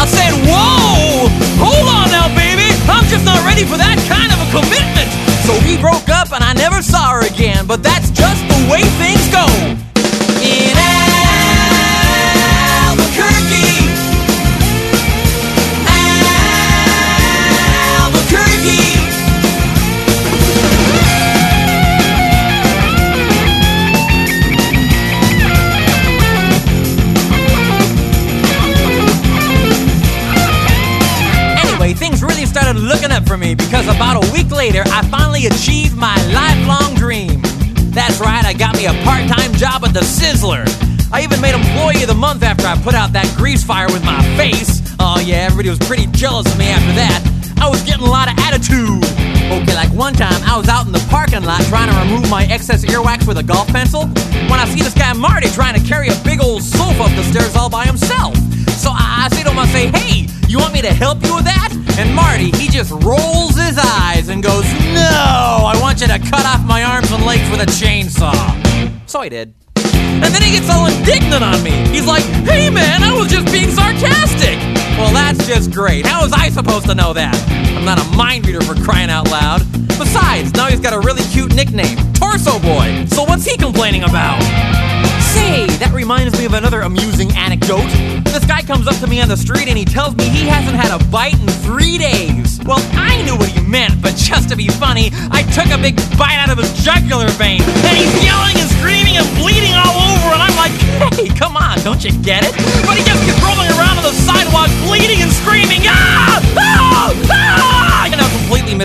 I 0.00 0.06
said, 0.08 0.32
Whoa! 0.48 1.28
Hold 1.60 1.84
on 1.84 2.08
now, 2.08 2.32
baby! 2.32 2.72
I'm 2.88 3.04
just 3.12 3.24
not 3.28 3.44
ready 3.44 3.68
for 3.68 3.76
that 3.76 4.00
kind 4.08 4.32
of 4.32 4.40
a 4.40 4.48
commitment! 4.48 5.12
So 5.44 5.52
we 5.68 5.76
broke 5.76 6.08
up 6.08 6.32
and 6.32 6.40
I 6.40 6.56
never 6.56 6.80
saw 6.80 7.20
her 7.20 7.28
again, 7.28 7.66
but 7.68 7.82
that's 7.84 8.08
just 8.08 8.40
the 8.48 8.56
way 8.72 8.80
things 8.96 9.28
go! 9.28 9.44
In 10.40 10.79
Anyway, 31.90 32.06
things 32.06 32.22
really 32.22 32.46
started 32.46 32.78
looking 32.78 33.10
up 33.10 33.26
for 33.26 33.36
me 33.36 33.56
because 33.56 33.88
about 33.88 34.22
a 34.22 34.32
week 34.32 34.48
later, 34.52 34.82
I 34.86 35.02
finally 35.08 35.46
achieved 35.46 35.96
my 35.96 36.14
lifelong 36.30 36.94
dream. 36.94 37.40
That's 37.90 38.20
right, 38.20 38.44
I 38.44 38.52
got 38.52 38.76
me 38.76 38.86
a 38.86 38.92
part 39.02 39.26
time 39.28 39.52
job 39.54 39.84
at 39.84 39.92
the 39.92 40.00
Sizzler. 40.00 40.62
I 41.12 41.22
even 41.22 41.40
made 41.40 41.52
Employee 41.52 42.02
of 42.02 42.08
the 42.08 42.14
Month 42.14 42.44
after 42.44 42.64
I 42.64 42.80
put 42.80 42.94
out 42.94 43.12
that 43.14 43.26
grease 43.36 43.64
fire 43.64 43.88
with 43.88 44.04
my 44.04 44.22
face. 44.36 44.82
Oh, 45.00 45.18
yeah, 45.18 45.46
everybody 45.50 45.68
was 45.68 45.80
pretty 45.80 46.06
jealous 46.12 46.46
of 46.52 46.58
me 46.58 46.68
after 46.68 46.94
that. 46.94 47.58
I 47.60 47.68
was 47.68 47.82
getting 47.82 48.06
a 48.06 48.10
lot 48.10 48.30
of 48.30 48.38
attitude. 48.38 49.29
Okay, 49.50 49.74
like 49.74 49.90
one 49.92 50.14
time 50.14 50.40
I 50.46 50.56
was 50.56 50.68
out 50.68 50.86
in 50.86 50.92
the 50.92 51.04
parking 51.10 51.42
lot 51.42 51.60
trying 51.62 51.90
to 51.90 51.96
remove 51.98 52.30
my 52.30 52.44
excess 52.46 52.84
earwax 52.84 53.26
with 53.26 53.36
a 53.38 53.42
golf 53.42 53.66
pencil 53.66 54.06
when 54.46 54.60
I 54.62 54.64
see 54.66 54.80
this 54.80 54.94
guy 54.94 55.12
Marty 55.12 55.48
trying 55.50 55.74
to 55.74 55.86
carry 55.86 56.08
a 56.08 56.14
big 56.22 56.40
old 56.40 56.62
sofa 56.62 57.02
up 57.02 57.10
the 57.16 57.24
stairs 57.24 57.56
all 57.56 57.68
by 57.68 57.84
himself. 57.84 58.36
So 58.78 58.90
I, 58.90 59.26
I 59.26 59.34
say 59.34 59.42
to 59.42 59.50
him, 59.50 59.58
I 59.58 59.66
say, 59.66 59.88
hey, 59.88 60.28
you 60.46 60.58
want 60.58 60.72
me 60.72 60.82
to 60.82 60.94
help 60.94 61.24
you 61.24 61.34
with 61.34 61.44
that? 61.44 61.74
And 61.98 62.14
Marty, 62.14 62.50
he 62.56 62.68
just 62.68 62.92
rolls 63.02 63.58
his 63.58 63.76
eyes 63.76 64.28
and 64.28 64.40
goes, 64.40 64.64
no, 64.94 65.66
I 65.66 65.76
want 65.82 66.00
you 66.00 66.06
to 66.06 66.18
cut 66.18 66.46
off 66.46 66.64
my 66.64 66.84
arms 66.84 67.10
and 67.10 67.26
legs 67.26 67.50
with 67.50 67.60
a 67.60 67.66
chainsaw. 67.66 68.30
So 69.10 69.20
I 69.20 69.28
did. 69.28 69.52
And 69.76 70.32
then 70.32 70.42
he 70.42 70.52
gets 70.52 70.70
all 70.70 70.86
indignant 70.86 71.42
on 71.42 71.62
me. 71.64 71.72
He's 71.90 72.06
like, 72.06 72.22
hey 72.46 72.70
man, 72.70 73.02
I 73.02 73.18
was 73.18 73.26
just 73.26 73.50
being 73.50 73.70
sarcastic. 73.70 74.79
Well, 75.00 75.14
that's 75.14 75.46
just 75.46 75.72
great. 75.72 76.06
How 76.06 76.22
was 76.22 76.32
I 76.32 76.50
supposed 76.50 76.86
to 76.86 76.94
know 76.94 77.12
that? 77.14 77.34
I'm 77.76 77.84
not 77.84 77.98
a 77.98 78.04
mind 78.16 78.46
reader 78.46 78.60
for 78.60 78.74
crying 78.74 79.10
out 79.10 79.30
loud. 79.30 79.62
Besides, 79.98 80.52
now 80.54 80.66
he's 80.66 80.80
got 80.80 80.92
a 80.92 81.00
really 81.00 81.22
cute 81.32 81.54
nickname, 81.54 81.96
Torso 82.12 82.58
Boy. 82.60 83.06
So 83.08 83.24
what's 83.24 83.44
he 83.44 83.56
complaining 83.56 84.02
about? 84.02 84.40
Say, 85.32 85.66
that 85.78 85.92
reminds 85.94 86.36
me 86.38 86.44
of 86.44 86.54
another 86.54 86.82
amusing 86.82 87.32
anecdote. 87.32 87.88
This 88.28 88.44
guy 88.44 88.62
comes 88.62 88.86
up 88.86 88.96
to 88.98 89.06
me 89.06 89.20
on 89.20 89.28
the 89.28 89.36
street 89.36 89.68
and 89.68 89.78
he 89.78 89.84
tells 89.84 90.14
me 90.16 90.28
he 90.28 90.46
hasn't 90.46 90.76
had 90.76 90.90
a 90.90 91.02
bite 91.10 91.38
in 91.38 91.48
three 91.64 91.98
days. 91.98 92.60
Well, 92.66 92.82
I 92.92 93.22
knew 93.22 93.36
what 93.36 93.48
he 93.48 93.60
meant, 93.62 94.02
but 94.02 94.16
just 94.16 94.50
to 94.50 94.56
be 94.56 94.68
funny, 94.68 95.10
I 95.30 95.42
took 95.54 95.70
a 95.72 95.78
big 95.80 95.96
bite 96.18 96.36
out 96.36 96.50
of 96.50 96.58
his 96.58 96.70
jugular 96.84 97.28
vein. 97.40 97.62
And 97.62 97.94
he's 97.96 98.12
yelling 98.20 98.58
and 98.58 98.68
screaming 98.76 99.16
and 99.16 99.26
bleeding 99.38 99.72
all 99.78 99.96
over, 99.96 100.34
and 100.34 100.42
I'm 100.42 100.56
like, 100.58 100.74
hey, 101.14 101.28
come 101.32 101.56
on, 101.56 101.78
don't 101.86 102.02
you 102.04 102.12
get 102.20 102.44
it? 102.44 102.52
But 102.84 102.98
he 102.98 103.02
just 103.06 103.22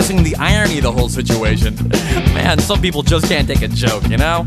the 0.06 0.36
irony 0.36 0.76
of 0.76 0.84
the 0.84 0.92
whole 0.92 1.08
situation. 1.08 1.74
Man, 2.32 2.60
some 2.60 2.80
people 2.80 3.02
just 3.02 3.28
can't 3.28 3.48
take 3.48 3.62
a 3.62 3.68
joke, 3.68 4.06
you 4.08 4.16
know? 4.16 4.46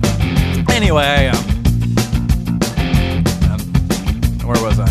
Anyway, 0.72 1.28
um, 1.28 1.38
um, 3.44 3.60
where 4.48 4.64
was 4.64 4.80
I? 4.80 4.88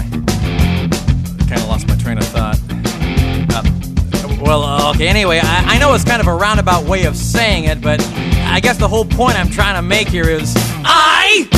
Kind 1.48 1.62
of 1.62 1.68
lost 1.68 1.88
my 1.88 1.96
train 1.96 2.18
of 2.18 2.24
thought. 2.24 2.58
Uh, 3.50 3.62
well, 4.42 4.62
uh, 4.62 4.90
okay, 4.90 5.08
anyway, 5.08 5.40
I, 5.42 5.76
I 5.76 5.78
know 5.78 5.94
it's 5.94 6.04
kind 6.04 6.20
of 6.20 6.26
a 6.26 6.34
roundabout 6.34 6.84
way 6.84 7.06
of 7.06 7.16
saying 7.16 7.64
it, 7.64 7.80
but 7.80 8.02
I 8.44 8.60
guess 8.60 8.76
the 8.76 8.88
whole 8.88 9.06
point 9.06 9.38
I'm 9.38 9.48
trying 9.48 9.76
to 9.76 9.82
make 9.82 10.08
here 10.08 10.28
is 10.28 10.52
I 10.84 11.48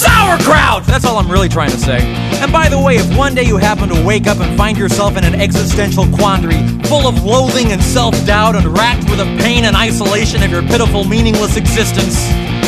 sauerkraut! 0.00 0.84
That's 0.86 1.04
all 1.04 1.18
I'm 1.18 1.30
really 1.30 1.48
trying 1.48 1.70
to 1.70 1.78
say. 1.78 2.00
And 2.40 2.50
by 2.52 2.68
the 2.68 2.80
way, 2.80 2.96
if 2.96 3.16
one 3.16 3.34
day 3.34 3.44
you 3.44 3.56
happen 3.58 3.88
to 3.90 4.04
wake 4.04 4.26
up 4.26 4.40
and 4.40 4.56
find 4.56 4.78
yourself 4.78 5.16
in 5.16 5.24
an 5.24 5.34
existential 5.34 6.06
quandary, 6.16 6.56
full 6.88 7.06
of 7.06 7.22
loathing 7.22 7.72
and 7.72 7.82
self 7.82 8.14
doubt 8.24 8.56
and 8.56 8.66
racked 8.66 9.08
with 9.10 9.18
the 9.18 9.28
pain 9.44 9.64
and 9.64 9.76
isolation 9.76 10.42
of 10.42 10.50
your 10.50 10.62
pitiful, 10.62 11.04
meaningless 11.04 11.56
existence, 11.56 12.16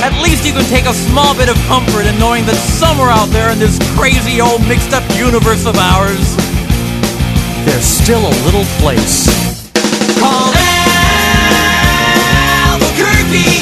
at 0.04 0.12
least 0.22 0.44
you 0.44 0.52
can 0.52 0.64
take 0.68 0.84
a 0.84 0.92
small 0.92 1.34
bit 1.34 1.48
of 1.48 1.56
comfort 1.66 2.04
in 2.04 2.18
knowing 2.18 2.44
that 2.44 2.56
somewhere 2.76 3.08
out 3.08 3.30
there 3.30 3.50
in 3.50 3.58
this 3.58 3.78
crazy 3.96 4.40
old 4.40 4.60
mixed 4.68 4.92
up 4.92 5.04
universe 5.16 5.64
of 5.64 5.76
ours, 5.76 6.36
there's 7.64 7.84
still 7.84 8.20
a 8.20 8.34
little 8.44 8.66
place 8.82 9.24
called 10.20 10.54
Albuquerque. 12.68 13.61